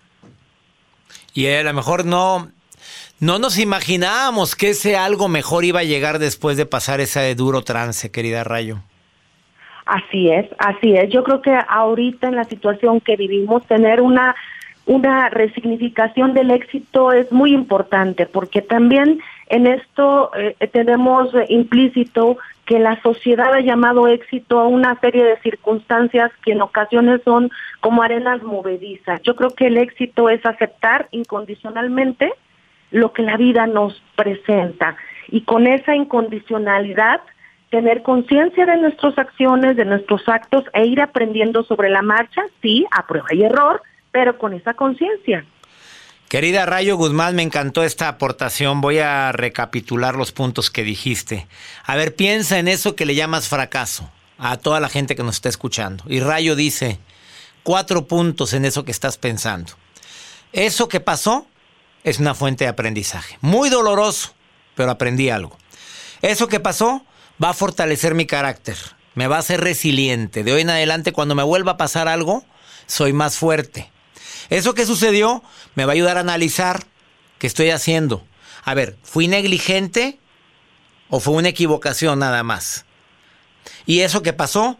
Y 1.36 1.48
a 1.48 1.62
lo 1.64 1.74
mejor 1.74 2.06
no, 2.06 2.48
no 3.20 3.38
nos 3.38 3.60
imaginábamos 3.60 4.56
que 4.56 4.70
ese 4.70 4.96
algo 4.96 5.28
mejor 5.28 5.66
iba 5.66 5.82
a 5.82 5.84
llegar 5.84 6.18
después 6.18 6.58
de 6.58 6.66
pasar 6.66 7.02
ese 7.02 7.36
duro 7.36 7.62
trance, 7.62 8.10
querida 8.10 8.44
Rayo. 8.44 8.80
Así 9.86 10.32
es, 10.32 10.48
así 10.58 10.96
es. 10.96 11.12
Yo 11.12 11.24
creo 11.24 11.42
que 11.42 11.56
ahorita 11.68 12.30
en 12.30 12.36
la 12.36 12.46
situación 12.46 13.02
que 13.02 13.18
vivimos, 13.18 13.64
tener 13.68 14.02
una 14.02 14.36
una 14.88 15.30
resignificación 15.30 16.34
del 16.36 16.52
éxito 16.52 17.12
es 17.12 17.32
muy 17.32 17.54
importante 17.54 18.28
porque 18.28 18.62
también 18.62 19.20
en 19.48 19.66
esto 19.66 20.30
eh, 20.38 20.56
tenemos 20.72 21.30
implícito 21.50 22.38
que 22.66 22.80
la 22.80 23.00
sociedad 23.02 23.54
ha 23.54 23.62
llamado 23.62 24.08
éxito 24.08 24.60
a 24.60 24.68
una 24.68 25.00
serie 25.00 25.24
de 25.24 25.40
circunstancias 25.42 26.32
que 26.44 26.54
en 26.54 26.62
ocasiones 26.62 27.22
son 27.24 27.52
como 27.80 28.02
arenas 28.02 28.42
movedizas. 28.42 29.22
Yo 29.22 29.36
creo 29.36 29.52
que 29.52 29.68
el 29.68 29.78
éxito 29.78 30.30
es 30.30 30.44
aceptar 30.46 31.08
incondicionalmente 31.12 32.34
lo 32.92 33.14
que 33.14 33.22
la 33.22 33.38
vida 33.38 33.68
nos 33.68 34.02
presenta 34.16 34.96
y 35.28 35.42
con 35.42 35.68
esa 35.68 35.96
incondicionalidad 35.96 37.22
tener 37.70 38.04
conciencia 38.04 38.66
de 38.66 38.78
nuestras 38.78 39.18
acciones, 39.18 39.76
de 39.76 39.86
nuestros 39.86 40.28
actos 40.28 40.64
e 40.74 40.86
ir 40.86 41.02
aprendiendo 41.02 41.64
sobre 41.64 41.90
la 41.90 42.02
marcha, 42.02 42.42
sí, 42.62 42.86
a 42.92 43.06
prueba 43.06 43.28
y 43.32 43.44
error, 43.44 43.82
pero 44.12 44.38
con 44.38 44.54
esa 44.54 44.76
conciencia. 44.76 45.46
Querida 46.30 46.66
Rayo 46.66 46.98
Guzmán, 46.98 47.36
me 47.36 47.44
encantó 47.44 47.84
esta 47.84 48.08
aportación. 48.08 48.82
Voy 48.82 48.98
a 48.98 49.32
recapitular 49.32 50.16
los 50.16 50.32
puntos 50.32 50.72
que 50.72 50.84
dijiste. 50.84 51.48
A 51.84 51.96
ver, 51.96 52.16
piensa 52.16 52.58
en 52.58 52.68
eso 52.68 52.96
que 52.96 53.06
le 53.06 53.14
llamas 53.14 53.48
fracaso 53.48 54.10
a 54.40 54.58
toda 54.58 54.80
la 54.80 54.90
gente 54.90 55.16
que 55.16 55.22
nos 55.22 55.36
está 55.36 55.50
escuchando. 55.50 56.04
Y 56.08 56.22
Rayo 56.22 56.56
dice 56.56 57.00
cuatro 57.62 58.08
puntos 58.08 58.54
en 58.54 58.66
eso 58.66 58.84
que 58.84 58.92
estás 58.92 59.18
pensando. 59.18 59.74
Eso 60.52 60.88
que 60.88 61.00
pasó 61.00 61.46
es 62.04 62.18
una 62.18 62.34
fuente 62.34 62.64
de 62.64 62.70
aprendizaje. 62.70 63.38
Muy 63.42 63.70
doloroso, 63.70 64.34
pero 64.74 64.90
aprendí 64.90 65.30
algo. 65.30 65.56
Eso 66.24 66.48
que 66.48 66.60
pasó 66.60 67.06
va 67.42 67.50
a 67.50 67.54
fortalecer 67.54 68.16
mi 68.16 68.26
carácter. 68.26 68.78
Me 69.14 69.28
va 69.28 69.36
a 69.36 69.40
hacer 69.40 69.62
resiliente. 69.62 70.44
De 70.44 70.54
hoy 70.54 70.62
en 70.62 70.72
adelante, 70.72 71.14
cuando 71.14 71.36
me 71.36 71.44
vuelva 71.44 71.74
a 71.74 71.78
pasar 71.78 72.08
algo, 72.08 72.44
soy 72.88 73.14
más 73.14 73.38
fuerte 73.38 73.92
eso 74.50 74.74
que 74.74 74.86
sucedió 74.86 75.44
me 75.76 75.86
va 75.86 75.92
a 75.92 75.96
ayudar 75.96 76.18
a 76.18 76.22
analizar 76.22 76.84
qué 77.40 77.48
estoy 77.48 77.70
haciendo. 77.70 78.24
A 78.64 78.74
ver, 78.74 78.98
¿fui 79.04 79.28
negligente 79.28 80.20
o 81.10 81.20
fue 81.20 81.36
una 81.36 81.50
equivocación 81.50 82.20
nada 82.20 82.44
más? 82.44 82.86
Y 83.86 84.02
eso 84.02 84.22
que 84.22 84.34
pasó 84.34 84.78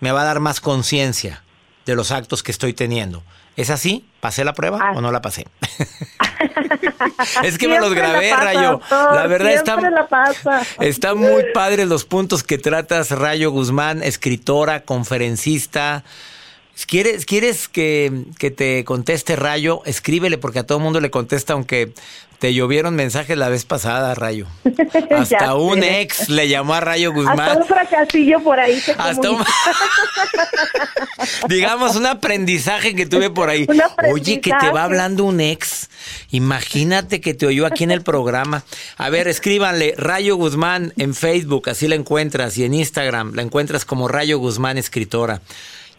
me 0.00 0.12
va 0.12 0.22
a 0.22 0.24
dar 0.24 0.40
más 0.40 0.60
conciencia 0.60 1.42
de 1.86 1.94
los 1.94 2.10
actos 2.10 2.42
que 2.42 2.52
estoy 2.52 2.72
teniendo. 2.72 3.22
¿Es 3.56 3.70
así? 3.70 4.06
¿Pasé 4.20 4.44
la 4.44 4.54
prueba 4.54 4.92
o 4.94 5.00
no 5.00 5.12
la 5.12 5.20
pasé? 5.20 5.46
es 7.42 7.58
que 7.58 7.68
me 7.68 7.78
los 7.80 7.94
grabé, 7.94 8.34
Rayo. 8.34 8.80
la 8.90 9.26
verdad 9.26 9.52
está, 9.52 10.62
está 10.80 11.14
muy 11.14 11.44
padre 11.52 11.84
los 11.84 12.04
puntos 12.04 12.42
que 12.42 12.58
tratas, 12.58 13.10
Rayo 13.10 13.50
Guzmán, 13.50 14.02
escritora, 14.02 14.84
conferencista, 14.84 16.04
¿Quieres, 16.86 17.26
quieres 17.26 17.68
que, 17.68 18.24
te 18.56 18.84
conteste 18.84 19.36
Rayo? 19.36 19.82
Escríbele 19.84 20.38
porque 20.38 20.60
a 20.60 20.66
todo 20.66 20.78
mundo 20.78 21.00
le 21.00 21.10
contesta, 21.10 21.52
aunque 21.52 21.92
te 22.38 22.54
llovieron 22.54 22.94
mensajes 22.94 23.36
la 23.36 23.48
vez 23.50 23.64
pasada, 23.64 24.14
Rayo. 24.14 24.46
Hasta 25.16 25.54
un 25.56 25.82
ex 25.82 26.28
le 26.30 26.48
llamó 26.48 26.74
a 26.74 26.80
Rayo 26.80 27.12
Guzmán. 27.12 27.40
Hasta 27.40 27.58
un 27.58 27.66
fracasillo 27.66 28.40
por 28.40 28.58
ahí. 28.58 28.82
Hasta 28.96 29.30
un... 29.30 29.44
Digamos, 31.48 31.96
un 31.96 32.06
aprendizaje 32.06 32.94
que 32.94 33.04
tuve 33.04 33.28
por 33.30 33.50
ahí. 33.50 33.66
Oye, 34.12 34.40
que 34.40 34.52
te 34.58 34.70
va 34.70 34.84
hablando 34.84 35.24
un 35.24 35.40
ex. 35.40 35.90
Imagínate 36.30 37.20
que 37.20 37.34
te 37.34 37.46
oyó 37.46 37.66
aquí 37.66 37.84
en 37.84 37.90
el 37.90 38.02
programa. 38.02 38.64
A 38.96 39.10
ver, 39.10 39.28
escríbanle 39.28 39.94
Rayo 39.98 40.36
Guzmán 40.36 40.94
en 40.96 41.14
Facebook, 41.14 41.68
así 41.68 41.88
la 41.88 41.94
encuentras, 41.94 42.56
y 42.56 42.64
en 42.64 42.72
Instagram 42.72 43.34
la 43.34 43.42
encuentras 43.42 43.84
como 43.84 44.08
Rayo 44.08 44.38
Guzmán 44.38 44.78
Escritora. 44.78 45.42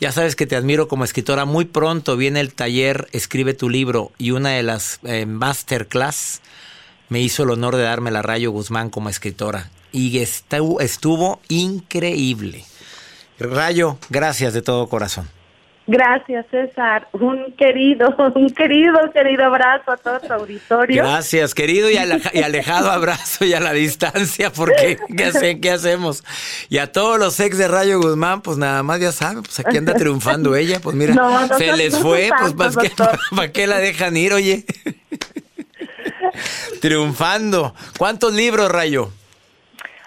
Ya 0.02 0.12
sabes 0.12 0.36
que 0.36 0.48
te 0.48 0.56
admiro 0.56 0.88
como 0.88 1.04
escritora. 1.04 1.46
Muy 1.46 1.66
pronto 1.66 2.18
viene 2.18 2.40
el 2.40 2.56
taller 2.56 3.08
Escribe 3.12 3.54
tu 3.54 3.70
libro 3.70 4.12
y 4.18 4.32
una 4.32 4.50
de 4.50 4.64
las 4.64 5.00
eh, 5.04 5.28
masterclass 5.28 6.42
me 7.10 7.22
hizo 7.22 7.44
el 7.44 7.52
honor 7.52 7.76
de 7.76 7.84
darme 7.84 8.10
la 8.10 8.24
Rayo 8.24 8.50
Guzmán 8.50 8.90
como 8.90 9.10
escritora. 9.10 9.70
Y 9.92 10.18
estuvo, 10.18 10.82
estuvo 10.82 11.40
increíble. 11.50 12.66
Rayo, 13.38 14.00
gracias 14.10 14.56
de 14.56 14.64
todo 14.64 14.90
corazón. 14.90 15.30
Gracias, 15.92 16.46
César. 16.50 17.10
Un 17.12 17.52
querido, 17.58 18.16
un 18.36 18.50
querido, 18.52 19.12
querido 19.12 19.44
abrazo 19.44 19.92
a 19.92 19.98
todo 19.98 20.22
tu 20.22 20.32
auditorio. 20.32 21.04
Gracias, 21.04 21.54
querido 21.54 21.90
y, 21.92 21.98
alejado 21.98 22.90
abrazo 22.90 23.44
y 23.44 23.54
a 23.54 23.60
la 23.60 23.74
distancia, 23.74 24.54
porque 24.54 24.98
¿qué, 25.18 25.60
¿qué 25.60 25.72
hacemos? 25.72 26.24
Y 26.70 26.78
a 26.78 26.94
todos 26.94 27.20
los 27.20 27.38
ex 27.42 27.58
de 27.58 27.68
Rayo 27.68 28.00
Guzmán, 28.00 28.42
pues 28.42 28.58
nada 28.58 28.84
más 28.84 29.02
ya 29.02 29.12
saben, 29.12 29.44
pues 29.44 29.60
aquí 29.60 29.76
anda 29.76 29.94
triunfando 29.94 30.56
ella, 30.62 30.80
pues 30.80 30.96
mira, 30.96 31.14
se 31.58 31.76
les 31.76 32.00
fue, 32.00 32.30
pues 32.40 32.54
¿para 32.54 32.72
qué, 32.72 32.92
¿para 33.36 33.52
qué 33.52 33.68
la 33.68 33.80
dejan 33.80 34.16
ir, 34.16 34.34
oye? 34.34 34.64
triunfando. 36.80 37.76
¿Cuántos 37.98 38.34
libros, 38.34 38.72
Rayo? 38.72 39.12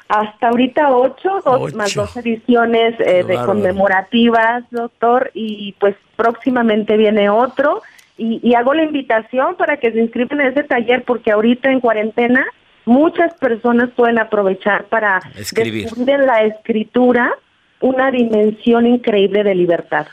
Hasta 0.08 0.48
ahorita 0.48 0.94
ocho, 0.94 1.40
dos, 1.44 1.74
más 1.74 1.94
dos 1.94 2.16
ediciones 2.16 2.94
eh, 3.00 3.24
de 3.24 3.36
conmemorativas, 3.36 4.64
doctor, 4.70 5.30
y 5.32 5.74
pues 5.80 5.96
próximamente 6.16 6.96
viene 6.96 7.30
otro. 7.30 7.82
Y, 8.16 8.54
hago 8.54 8.74
la 8.74 8.84
invitación 8.84 9.56
para 9.56 9.78
que 9.78 9.90
se 9.90 9.98
inscriban 9.98 10.40
en 10.40 10.48
ese 10.48 10.62
taller 10.62 11.02
porque 11.04 11.32
ahorita 11.32 11.70
en 11.70 11.80
cuarentena 11.80 12.46
muchas 12.84 13.34
personas 13.34 13.90
pueden 13.96 14.18
aprovechar 14.18 14.84
para 14.84 15.20
Escribir. 15.36 15.84
descubrir 15.84 16.14
en 16.16 16.26
la 16.26 16.42
escritura 16.44 17.32
una 17.80 18.10
dimensión 18.10 18.86
increíble 18.86 19.42
de 19.42 19.54
libertad. 19.54 20.06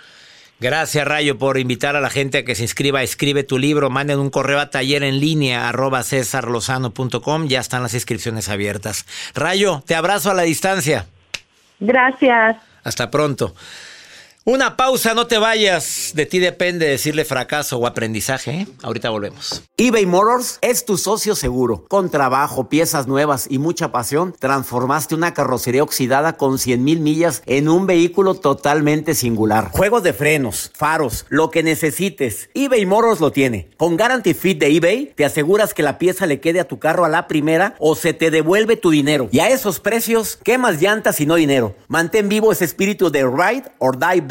Gracias, 0.62 1.08
Rayo, 1.08 1.40
por 1.40 1.58
invitar 1.58 1.96
a 1.96 2.02
la 2.02 2.12
gente 2.12 2.38
a 2.38 2.46
que 2.46 2.54
se 2.54 2.62
inscriba. 2.62 3.02
Escribe 3.02 3.42
tu 3.42 3.58
libro, 3.58 3.90
manden 3.90 4.20
un 4.20 4.30
correo 4.30 4.60
a 4.60 4.70
taller 4.70 5.02
en 5.02 5.20
línea 5.20 5.68
arroba 5.68 6.04
cesarlozano.com. 6.04 7.48
Ya 7.48 7.60
están 7.60 7.82
las 7.82 7.96
inscripciones 7.96 8.48
abiertas. 8.48 9.08
Rayo, 9.34 9.82
te 9.88 9.96
abrazo 9.96 10.30
a 10.30 10.36
la 10.36 10.44
distancia. 10.44 11.08
Gracias. 11.80 12.58
Hasta 12.84 13.10
pronto. 13.10 13.56
Una 14.44 14.76
pausa, 14.76 15.14
no 15.14 15.28
te 15.28 15.38
vayas. 15.38 16.14
De 16.16 16.26
ti 16.26 16.40
depende 16.40 16.88
decirle 16.88 17.26
fracaso 17.26 17.78
o 17.78 17.86
aprendizaje. 17.86 18.52
¿eh? 18.52 18.68
Ahorita 18.82 19.12
volvemos. 19.12 19.62
eBay 19.78 20.08
Motors 20.08 20.58
es 20.64 20.84
tu 20.84 20.98
socio 20.98 21.36
seguro. 21.36 21.86
Con 21.88 22.10
trabajo, 22.10 22.68
piezas 22.68 23.06
nuevas 23.06 23.46
y 23.52 23.60
mucha 23.60 23.92
pasión, 23.92 24.34
transformaste 24.40 25.14
una 25.14 25.36
carrocería 25.36 25.84
oxidada 25.84 26.38
con 26.38 26.58
100 26.58 26.84
mil 26.84 27.02
millas 27.02 27.44
en 27.46 27.70
un 27.70 27.86
vehículo 27.86 28.34
totalmente 28.34 29.14
singular. 29.14 29.70
Juegos 29.70 30.02
de 30.02 30.12
frenos, 30.12 30.72
faros, 30.74 31.28
lo 31.30 31.52
que 31.52 31.62
necesites. 31.62 32.50
eBay 32.56 32.88
Motors 32.88 33.20
lo 33.20 33.32
tiene. 33.32 33.70
Con 33.78 33.96
Guarantee 33.96 34.34
Fit 34.34 34.60
de 34.60 34.76
eBay, 34.76 35.14
te 35.16 35.24
aseguras 35.24 35.76
que 35.76 35.84
la 35.84 36.00
pieza 36.00 36.26
le 36.26 36.40
quede 36.40 36.60
a 36.60 36.68
tu 36.68 36.80
carro 36.80 37.06
a 37.06 37.10
la 37.10 37.28
primera 37.28 37.76
o 37.78 37.94
se 37.94 38.16
te 38.16 38.32
devuelve 38.32 38.76
tu 38.76 38.90
dinero. 38.90 39.30
Y 39.32 39.38
a 39.38 39.50
esos 39.50 39.80
precios, 39.80 40.40
¿qué 40.44 40.58
más 40.58 40.82
llantas 40.82 41.22
y 41.22 41.28
no 41.28 41.36
dinero? 41.36 41.76
Mantén 41.88 42.28
vivo 42.28 42.52
ese 42.52 42.66
espíritu 42.66 43.12
de 43.12 43.24
ride 43.24 43.66
or 43.78 44.00
die 44.00 44.31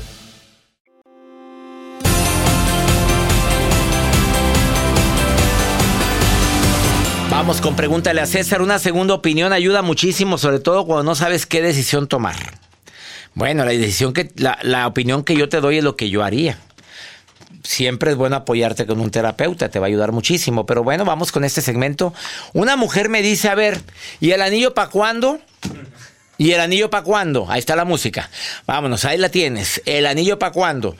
Vamos 7.41 7.59
con 7.59 7.75
pregúntale 7.75 8.21
a 8.21 8.27
César. 8.27 8.61
Una 8.61 8.77
segunda 8.77 9.15
opinión 9.15 9.51
ayuda 9.51 9.81
muchísimo, 9.81 10.37
sobre 10.37 10.59
todo 10.59 10.85
cuando 10.85 11.01
no 11.01 11.15
sabes 11.15 11.47
qué 11.47 11.63
decisión 11.63 12.07
tomar. 12.07 12.35
Bueno, 13.33 13.65
la 13.65 13.71
decisión 13.71 14.13
que, 14.13 14.29
la, 14.35 14.59
la 14.61 14.85
opinión 14.85 15.23
que 15.23 15.35
yo 15.35 15.49
te 15.49 15.59
doy 15.59 15.79
es 15.79 15.83
lo 15.83 15.95
que 15.95 16.11
yo 16.11 16.23
haría. 16.23 16.59
Siempre 17.63 18.11
es 18.11 18.15
bueno 18.15 18.35
apoyarte 18.35 18.85
con 18.85 18.99
un 18.99 19.09
terapeuta, 19.09 19.69
te 19.69 19.79
va 19.79 19.87
a 19.87 19.89
ayudar 19.89 20.11
muchísimo. 20.11 20.67
Pero 20.67 20.83
bueno, 20.83 21.03
vamos 21.03 21.31
con 21.31 21.43
este 21.43 21.61
segmento. 21.61 22.13
Una 22.53 22.75
mujer 22.75 23.09
me 23.09 23.23
dice, 23.23 23.49
a 23.49 23.55
ver, 23.55 23.81
¿y 24.19 24.29
el 24.29 24.43
anillo 24.43 24.75
para 24.75 24.91
cuándo? 24.91 25.39
¿Y 26.37 26.51
el 26.51 26.59
anillo 26.59 26.91
para 26.91 27.03
cuándo? 27.03 27.47
Ahí 27.49 27.57
está 27.57 27.75
la 27.75 27.85
música. 27.85 28.29
Vámonos, 28.67 29.03
ahí 29.03 29.17
la 29.17 29.29
tienes. 29.29 29.81
¿El 29.87 30.05
anillo 30.05 30.37
para 30.37 30.51
cuándo? 30.51 30.95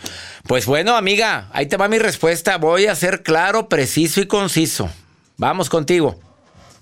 Pues 0.48 0.66
bueno, 0.66 0.96
amiga, 0.96 1.50
ahí 1.54 1.68
te 1.68 1.78
va 1.78 1.88
mi 1.88 2.00
respuesta. 2.00 2.58
Voy 2.58 2.88
a 2.88 2.96
ser 2.96 3.22
claro, 3.22 3.70
preciso 3.70 4.22
y 4.22 4.26
conciso. 4.26 4.90
Vamos 5.38 5.70
contigo. 5.70 6.20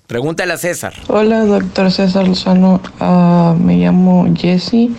Pregúntale 0.09 0.53
a 0.53 0.57
César. 0.57 0.93
Hola, 1.07 1.45
doctor 1.45 1.91
César 1.91 2.27
Lozano. 2.27 2.81
Ah, 2.99 3.55
me 3.55 3.77
llamo 3.77 4.25
Jesse. 4.35 4.89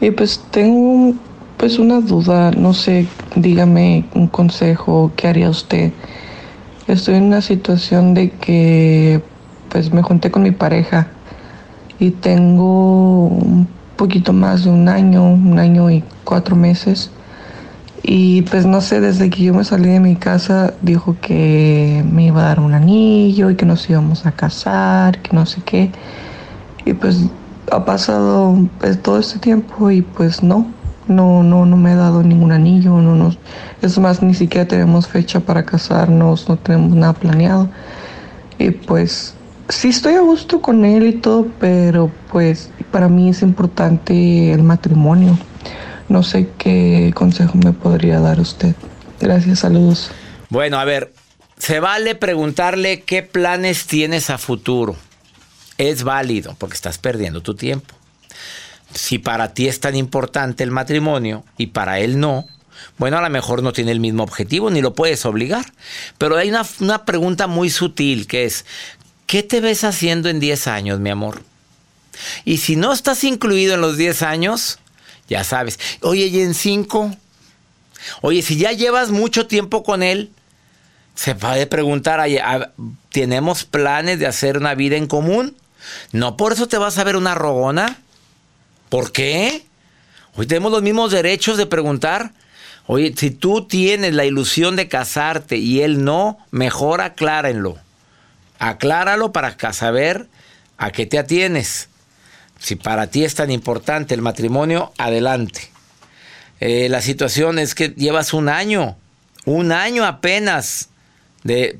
Y 0.00 0.10
pues 0.12 0.40
tengo 0.52 1.14
pues 1.56 1.80
una 1.80 2.00
duda. 2.00 2.52
No 2.52 2.72
sé, 2.72 3.08
dígame 3.34 4.04
un 4.14 4.28
consejo. 4.28 5.10
¿Qué 5.16 5.26
haría 5.26 5.50
usted? 5.50 5.90
Estoy 6.86 7.16
en 7.16 7.24
una 7.24 7.40
situación 7.40 8.14
de 8.14 8.30
que 8.30 9.20
pues 9.68 9.92
me 9.92 10.00
junté 10.00 10.30
con 10.30 10.44
mi 10.44 10.52
pareja 10.52 11.08
y 11.98 12.12
tengo 12.12 13.24
un 13.24 13.66
poquito 13.96 14.32
más 14.32 14.62
de 14.62 14.70
un 14.70 14.88
año, 14.88 15.28
un 15.28 15.58
año 15.58 15.90
y 15.90 16.04
cuatro 16.22 16.54
meses. 16.54 17.10
Y 18.02 18.42
pues 18.42 18.64
no 18.64 18.80
sé, 18.80 19.00
desde 19.00 19.28
que 19.28 19.44
yo 19.44 19.54
me 19.54 19.64
salí 19.64 19.90
de 19.90 20.00
mi 20.00 20.16
casa 20.16 20.72
dijo 20.80 21.16
que 21.20 22.04
me 22.10 22.26
iba 22.26 22.40
a 22.40 22.48
dar 22.48 22.60
un 22.60 22.72
anillo 22.72 23.50
y 23.50 23.56
que 23.56 23.66
nos 23.66 23.88
íbamos 23.90 24.24
a 24.24 24.32
casar, 24.32 25.20
que 25.20 25.36
no 25.36 25.44
sé 25.44 25.60
qué. 25.62 25.90
Y 26.86 26.94
pues 26.94 27.26
ha 27.70 27.84
pasado 27.84 28.56
pues, 28.78 29.02
todo 29.02 29.18
este 29.18 29.38
tiempo 29.38 29.90
y 29.90 30.02
pues 30.02 30.42
no, 30.42 30.66
no, 31.08 31.42
no, 31.42 31.66
no 31.66 31.76
me 31.76 31.90
ha 31.90 31.96
dado 31.96 32.22
ningún 32.22 32.52
anillo, 32.52 33.00
no 33.00 33.14
nos, 33.14 33.38
es 33.82 33.98
más, 33.98 34.22
ni 34.22 34.34
siquiera 34.34 34.66
tenemos 34.66 35.06
fecha 35.06 35.40
para 35.40 35.64
casarnos, 35.64 36.48
no 36.48 36.56
tenemos 36.56 36.96
nada 36.96 37.12
planeado. 37.12 37.68
Y 38.58 38.70
pues 38.70 39.34
sí 39.68 39.88
estoy 39.88 40.14
a 40.14 40.20
gusto 40.20 40.60
con 40.60 40.84
él 40.84 41.06
y 41.06 41.12
todo, 41.12 41.46
pero 41.58 42.10
pues 42.32 42.70
para 42.90 43.08
mí 43.08 43.28
es 43.28 43.42
importante 43.42 44.52
el 44.52 44.62
matrimonio. 44.62 45.36
No 46.10 46.24
sé 46.24 46.48
qué 46.58 47.12
consejo 47.14 47.56
me 47.56 47.72
podría 47.72 48.18
dar 48.18 48.40
usted. 48.40 48.74
Gracias, 49.20 49.60
saludos. 49.60 50.10
Bueno, 50.48 50.80
a 50.80 50.84
ver, 50.84 51.14
se 51.56 51.78
vale 51.78 52.16
preguntarle 52.16 53.02
qué 53.02 53.22
planes 53.22 53.86
tienes 53.86 54.28
a 54.28 54.36
futuro. 54.36 54.96
Es 55.78 56.02
válido 56.02 56.56
porque 56.58 56.74
estás 56.74 56.98
perdiendo 56.98 57.42
tu 57.42 57.54
tiempo. 57.54 57.94
Si 58.92 59.18
para 59.18 59.54
ti 59.54 59.68
es 59.68 59.78
tan 59.78 59.94
importante 59.94 60.64
el 60.64 60.72
matrimonio 60.72 61.44
y 61.56 61.68
para 61.68 62.00
él 62.00 62.18
no, 62.18 62.48
bueno, 62.98 63.18
a 63.18 63.22
lo 63.22 63.30
mejor 63.30 63.62
no 63.62 63.72
tiene 63.72 63.92
el 63.92 64.00
mismo 64.00 64.24
objetivo 64.24 64.68
ni 64.68 64.80
lo 64.80 64.94
puedes 64.94 65.24
obligar. 65.24 65.72
Pero 66.18 66.36
hay 66.36 66.48
una, 66.48 66.66
una 66.80 67.04
pregunta 67.04 67.46
muy 67.46 67.70
sutil 67.70 68.26
que 68.26 68.46
es, 68.46 68.64
¿qué 69.28 69.44
te 69.44 69.60
ves 69.60 69.84
haciendo 69.84 70.28
en 70.28 70.40
10 70.40 70.66
años, 70.66 70.98
mi 70.98 71.10
amor? 71.10 71.44
Y 72.44 72.58
si 72.58 72.74
no 72.74 72.92
estás 72.92 73.22
incluido 73.22 73.74
en 73.74 73.80
los 73.80 73.96
10 73.96 74.22
años, 74.22 74.80
Ya 75.30 75.44
sabes. 75.44 75.78
Oye, 76.02 76.26
¿y 76.26 76.40
en 76.40 76.54
cinco? 76.54 77.16
Oye, 78.20 78.42
si 78.42 78.56
ya 78.56 78.72
llevas 78.72 79.10
mucho 79.10 79.46
tiempo 79.46 79.84
con 79.84 80.02
él, 80.02 80.32
se 81.14 81.36
puede 81.36 81.66
preguntar, 81.66 82.20
¿tenemos 83.10 83.64
planes 83.64 84.18
de 84.18 84.26
hacer 84.26 84.58
una 84.58 84.74
vida 84.74 84.96
en 84.96 85.06
común? 85.06 85.56
No 86.12 86.36
por 86.36 86.52
eso 86.52 86.66
te 86.66 86.78
vas 86.78 86.98
a 86.98 87.04
ver 87.04 87.16
una 87.16 87.34
rogona. 87.34 87.98
¿Por 88.88 89.12
qué? 89.12 89.64
Hoy 90.34 90.46
tenemos 90.46 90.72
los 90.72 90.82
mismos 90.82 91.12
derechos 91.12 91.56
de 91.56 91.66
preguntar. 91.66 92.32
Oye, 92.86 93.14
si 93.16 93.30
tú 93.30 93.66
tienes 93.68 94.14
la 94.14 94.24
ilusión 94.24 94.74
de 94.74 94.88
casarte 94.88 95.58
y 95.58 95.82
él 95.82 96.04
no, 96.04 96.38
mejor 96.50 97.00
aclárenlo. 97.00 97.78
Acláralo 98.58 99.30
para 99.30 99.56
saber 99.72 100.26
a 100.76 100.90
qué 100.90 101.06
te 101.06 101.18
atienes. 101.18 101.89
Si 102.60 102.76
para 102.76 103.08
ti 103.08 103.24
es 103.24 103.34
tan 103.34 103.50
importante 103.50 104.14
el 104.14 104.22
matrimonio, 104.22 104.92
adelante. 104.98 105.70
Eh, 106.60 106.88
la 106.90 107.00
situación 107.00 107.58
es 107.58 107.74
que 107.74 107.88
llevas 107.88 108.34
un 108.34 108.50
año, 108.50 108.96
un 109.46 109.72
año 109.72 110.04
apenas, 110.04 110.90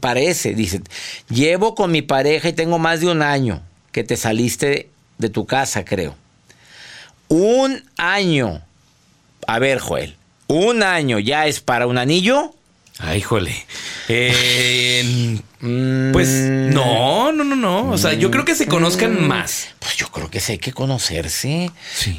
parece, 0.01 0.55
dice, 0.55 0.81
llevo 1.29 1.75
con 1.75 1.93
mi 1.93 2.01
pareja 2.01 2.49
y 2.49 2.55
tengo 2.55 2.79
más 2.79 3.01
de 3.01 3.09
un 3.09 3.21
año 3.21 3.63
que 3.93 4.05
te 4.05 4.17
saliste 4.17 4.89
de 5.19 5.29
tu 5.29 5.45
casa, 5.47 5.85
creo. 5.85 6.17
Un 7.29 7.85
año. 7.99 8.63
A 9.47 9.59
ver, 9.59 9.79
Joel, 9.79 10.17
un 10.49 10.83
año 10.83 11.19
ya 11.19 11.47
es 11.47 11.61
para 11.61 11.87
un 11.87 11.99
anillo. 11.99 12.55
Ay, 12.99 13.21
jole. 13.21 13.55
Eh, 14.13 15.41
pues 16.13 16.29
no, 16.29 17.33
no, 17.33 17.45
no, 17.45 17.55
no. 17.55 17.91
O 17.91 17.99
sea, 17.99 18.15
yo 18.15 18.31
creo 18.31 18.45
que 18.45 18.55
se 18.55 18.67
conozcan 18.67 19.27
más. 19.29 19.69
Pues 19.79 19.97
yo 19.97 20.09
creo 20.09 20.31
que 20.31 20.41
sí 20.41 20.53
hay 20.53 20.59
que 20.59 20.73
conocerse. 20.73 21.71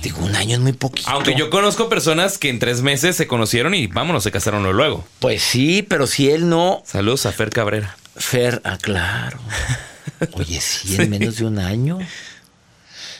Digo, 0.01 0.19
un 0.19 0.35
año 0.35 0.55
es 0.55 0.61
muy 0.61 0.73
poquito. 0.73 1.09
Aunque 1.09 1.35
yo 1.35 1.49
conozco 1.49 1.89
personas 1.89 2.37
que 2.37 2.49
en 2.49 2.59
tres 2.59 2.81
meses 2.81 3.15
se 3.15 3.27
conocieron 3.27 3.73
y 3.73 3.87
vámonos, 3.87 4.23
se 4.23 4.31
casaron 4.31 4.63
luego. 4.71 5.05
Pues 5.19 5.41
sí, 5.41 5.81
pero 5.81 6.07
si 6.07 6.29
él 6.29 6.47
no. 6.49 6.81
Saludos 6.85 7.25
a 7.25 7.31
Fer 7.31 7.49
Cabrera. 7.49 7.97
Fer, 8.15 8.61
ah, 8.63 8.77
claro. 8.79 9.39
Oye, 10.33 10.61
sí, 10.61 10.95
en 10.95 11.09
menos 11.09 11.37
de 11.37 11.45
un 11.45 11.59
año. 11.59 11.99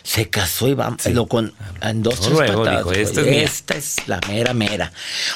Se 0.04 0.30
casó 0.30 0.68
y 0.68 0.74
vamos 0.74 1.02
con 1.30 1.54
en 1.82 2.02
dos 2.02 2.20
tres 2.20 2.36
patadas, 2.36 2.86
este 2.98 3.44
Esta 3.44 3.76
es 3.76 4.08
la 4.08 4.20
mera 4.28 4.54
mera. 4.54 4.92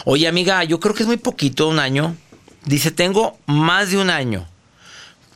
Oye, 0.06 0.28
amiga, 0.28 0.64
yo 0.64 0.80
creo 0.80 0.96
que 0.96 1.04
es 1.04 1.08
muy 1.08 1.18
poquito 1.18 1.68
un 1.68 1.80
año. 1.80 2.16
Dice, 2.66 2.92
tengo 2.92 3.38
más 3.46 3.92
de 3.92 3.98
un 3.98 4.10
año 4.10 4.48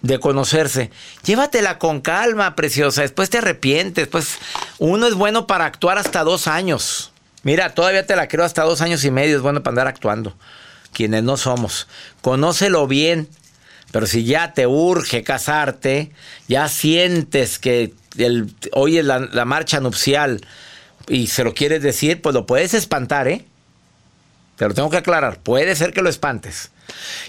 de 0.01 0.19
conocerse. 0.19 0.89
Llévatela 1.23 1.77
con 1.77 2.01
calma, 2.01 2.55
preciosa. 2.55 3.01
Después 3.01 3.29
te 3.29 3.37
arrepientes. 3.37 4.07
Pues 4.07 4.37
uno 4.77 5.07
es 5.07 5.13
bueno 5.13 5.47
para 5.47 5.65
actuar 5.65 5.97
hasta 5.97 6.23
dos 6.23 6.47
años. 6.47 7.11
Mira, 7.43 7.73
todavía 7.73 8.05
te 8.05 8.15
la 8.15 8.27
creo 8.27 8.45
hasta 8.45 8.63
dos 8.63 8.81
años 8.81 9.03
y 9.05 9.11
medio. 9.11 9.35
Es 9.35 9.41
bueno 9.41 9.61
para 9.61 9.71
andar 9.73 9.87
actuando. 9.87 10.35
Quienes 10.91 11.23
no 11.23 11.37
somos. 11.37 11.87
Conócelo 12.21 12.87
bien. 12.87 13.27
Pero 13.91 14.05
si 14.05 14.23
ya 14.23 14.53
te 14.53 14.67
urge 14.67 15.23
casarte, 15.23 16.11
ya 16.47 16.67
sientes 16.67 17.57
que 17.57 17.93
hoy 18.73 18.99
es 18.99 19.05
la, 19.05 19.19
la 19.19 19.45
marcha 19.45 19.79
nupcial 19.79 20.41
y 21.07 21.27
se 21.27 21.43
lo 21.43 21.55
quieres 21.55 21.81
decir, 21.81 22.21
pues 22.21 22.35
lo 22.35 22.45
puedes 22.45 22.75
espantar, 22.75 23.27
¿eh? 23.27 23.45
Pero 24.57 24.75
tengo 24.75 24.91
que 24.91 24.97
aclarar, 24.97 25.39
puede 25.39 25.75
ser 25.75 25.91
que 25.91 26.03
lo 26.03 26.09
espantes. 26.09 26.69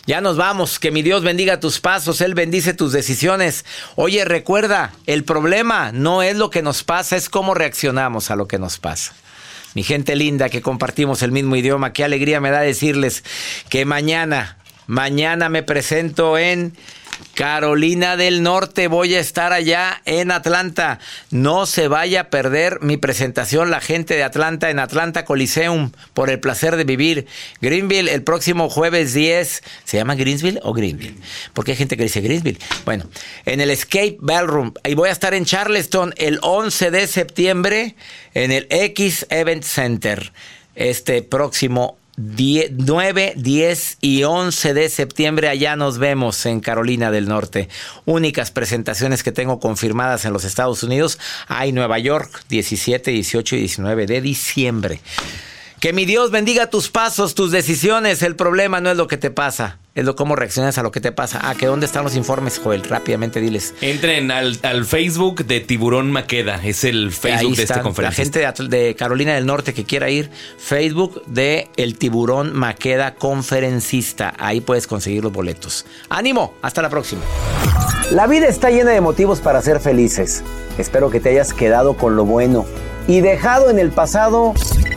Ya 0.06 0.20
nos 0.20 0.36
vamos, 0.36 0.78
que 0.78 0.90
mi 0.90 1.02
Dios 1.02 1.22
bendiga 1.22 1.60
tus 1.60 1.80
pasos, 1.80 2.20
Él 2.20 2.34
bendice 2.34 2.74
tus 2.74 2.92
decisiones. 2.92 3.64
Oye, 3.96 4.24
recuerda, 4.24 4.92
el 5.06 5.24
problema 5.24 5.92
no 5.92 6.22
es 6.22 6.36
lo 6.36 6.50
que 6.50 6.62
nos 6.62 6.84
pasa, 6.84 7.16
es 7.16 7.28
cómo 7.28 7.54
reaccionamos 7.54 8.30
a 8.30 8.36
lo 8.36 8.48
que 8.48 8.58
nos 8.58 8.78
pasa. 8.78 9.14
Mi 9.74 9.82
gente 9.82 10.16
linda 10.16 10.48
que 10.48 10.62
compartimos 10.62 11.22
el 11.22 11.32
mismo 11.32 11.54
idioma, 11.54 11.92
qué 11.92 12.02
alegría 12.02 12.40
me 12.40 12.50
da 12.50 12.60
decirles 12.60 13.22
que 13.68 13.84
mañana, 13.84 14.58
mañana 14.86 15.48
me 15.48 15.62
presento 15.62 16.36
en 16.38 16.76
Carolina 17.34 18.16
del 18.16 18.42
Norte, 18.42 18.88
voy 18.88 19.14
a 19.14 19.20
estar 19.20 19.52
allá 19.52 20.02
en 20.04 20.30
Atlanta. 20.30 20.98
No 21.30 21.66
se 21.66 21.88
vaya 21.88 22.22
a 22.22 22.30
perder 22.30 22.80
mi 22.80 22.96
presentación, 22.96 23.70
la 23.70 23.80
gente 23.80 24.14
de 24.14 24.22
Atlanta 24.22 24.70
en 24.70 24.78
Atlanta 24.78 25.24
Coliseum, 25.24 25.92
por 26.14 26.30
el 26.30 26.40
placer 26.40 26.76
de 26.76 26.84
vivir. 26.84 27.26
Greenville, 27.60 28.12
el 28.12 28.22
próximo 28.22 28.68
jueves 28.68 29.14
10. 29.14 29.62
¿Se 29.84 29.96
llama 29.96 30.14
Greensville 30.14 30.60
o 30.62 30.72
Greenville? 30.72 31.16
Porque 31.54 31.72
hay 31.72 31.76
gente 31.76 31.96
que 31.96 32.02
dice 32.02 32.20
Greensville. 32.20 32.58
Bueno, 32.84 33.04
en 33.46 33.60
el 33.60 33.70
Escape 33.70 34.16
Ballroom. 34.20 34.72
Y 34.84 34.94
voy 34.94 35.08
a 35.08 35.12
estar 35.12 35.34
en 35.34 35.44
Charleston 35.44 36.14
el 36.16 36.38
11 36.42 36.90
de 36.90 37.06
septiembre 37.06 37.94
en 38.34 38.52
el 38.52 38.66
X 38.70 39.26
Event 39.30 39.64
Center. 39.64 40.32
Este 40.74 41.22
próximo 41.22 41.99
9, 42.16 43.34
10 43.36 43.98
y 44.00 44.24
11 44.24 44.74
de 44.74 44.88
septiembre 44.88 45.48
allá 45.48 45.76
nos 45.76 45.98
vemos 45.98 46.44
en 46.46 46.60
Carolina 46.60 47.10
del 47.10 47.28
Norte. 47.28 47.68
Únicas 48.04 48.50
presentaciones 48.50 49.22
que 49.22 49.32
tengo 49.32 49.60
confirmadas 49.60 50.24
en 50.24 50.32
los 50.32 50.44
Estados 50.44 50.82
Unidos. 50.82 51.18
Hay 51.48 51.72
Nueva 51.72 51.98
York 51.98 52.44
17, 52.48 53.10
18 53.10 53.56
y 53.56 53.58
19 53.60 54.06
de 54.06 54.20
diciembre. 54.20 55.00
Que 55.80 55.94
mi 55.94 56.04
Dios 56.04 56.30
bendiga 56.30 56.66
tus 56.66 56.90
pasos, 56.90 57.34
tus 57.34 57.52
decisiones. 57.52 58.22
El 58.22 58.36
problema 58.36 58.82
no 58.82 58.90
es 58.90 58.98
lo 58.98 59.06
que 59.06 59.16
te 59.16 59.30
pasa, 59.30 59.78
es 59.94 60.04
lo 60.04 60.14
cómo 60.14 60.36
reaccionas 60.36 60.76
a 60.76 60.82
lo 60.82 60.92
que 60.92 61.00
te 61.00 61.10
pasa. 61.10 61.40
Ah, 61.42 61.54
que 61.54 61.64
dónde 61.64 61.86
están 61.86 62.04
los 62.04 62.16
informes, 62.16 62.60
Joel. 62.62 62.84
Rápidamente 62.84 63.40
diles. 63.40 63.72
Entren 63.80 64.30
al, 64.30 64.58
Facebook 64.84 65.46
de 65.46 65.60
Tiburón 65.60 66.12
Maqueda. 66.12 66.60
Es 66.62 66.84
el 66.84 67.10
Facebook 67.10 67.56
de 67.56 67.62
esta 67.62 67.80
conferencia. 67.80 68.24
La 68.42 68.52
gente 68.52 68.68
de, 68.68 68.94
Carolina 68.94 69.34
del 69.34 69.46
Norte 69.46 69.72
que 69.72 69.84
quiera 69.84 70.10
ir, 70.10 70.30
Facebook 70.58 71.24
de 71.24 71.70
El 71.78 71.96
Tiburón 71.96 72.52
Maqueda 72.52 73.14
Conferencista. 73.14 74.34
Ahí 74.38 74.60
puedes 74.60 74.86
conseguir 74.86 75.22
los 75.22 75.32
boletos. 75.32 75.86
¡Ánimo! 76.10 76.52
Hasta 76.60 76.82
la 76.82 76.90
próxima. 76.90 77.22
La 78.10 78.26
vida 78.26 78.48
está 78.48 78.68
llena 78.68 78.90
de 78.90 79.00
motivos 79.00 79.40
para 79.40 79.62
ser 79.62 79.80
felices. 79.80 80.42
Espero 80.76 81.08
que 81.08 81.20
te 81.20 81.30
hayas 81.30 81.54
quedado 81.54 81.96
con 81.96 82.16
lo 82.16 82.26
bueno 82.26 82.66
y 83.08 83.22
dejado 83.22 83.70
en 83.70 83.78
el 83.78 83.90
pasado 83.90 84.52